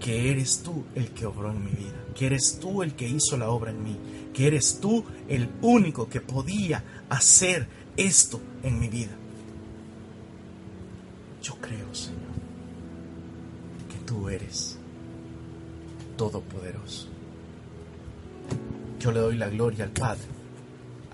[0.00, 3.36] que eres tú el que obró en mi vida, que eres tú el que hizo
[3.36, 3.96] la obra en mí,
[4.34, 9.14] que eres tú el único que podía hacer esto en mi vida.
[11.40, 12.18] Yo creo, Señor,
[13.88, 14.76] que tú eres
[16.16, 17.06] todopoderoso.
[18.98, 20.37] Yo le doy la gloria al Padre,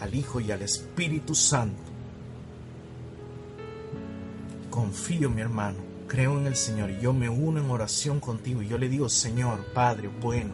[0.01, 1.82] al Hijo y al Espíritu Santo.
[4.70, 5.78] Confío, mi hermano,
[6.09, 9.09] creo en el Señor y yo me uno en oración contigo y yo le digo,
[9.09, 10.53] Señor, Padre bueno,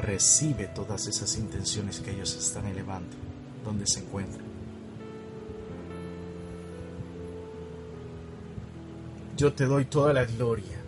[0.00, 3.16] recibe todas esas intenciones que ellos están elevando
[3.64, 4.44] donde se encuentran.
[9.36, 10.80] Yo te doy toda la gloria,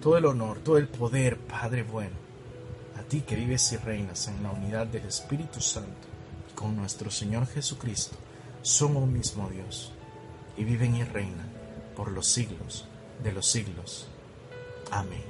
[0.00, 2.16] todo el honor, todo el poder, Padre bueno,
[2.98, 6.08] a ti que vives y reinas en la unidad del Espíritu Santo,
[6.60, 8.16] con nuestro Señor Jesucristo,
[8.60, 9.92] somos un mismo Dios,
[10.58, 11.50] y viven y reinan
[11.96, 12.84] por los siglos
[13.24, 14.08] de los siglos.
[14.90, 15.29] Amén.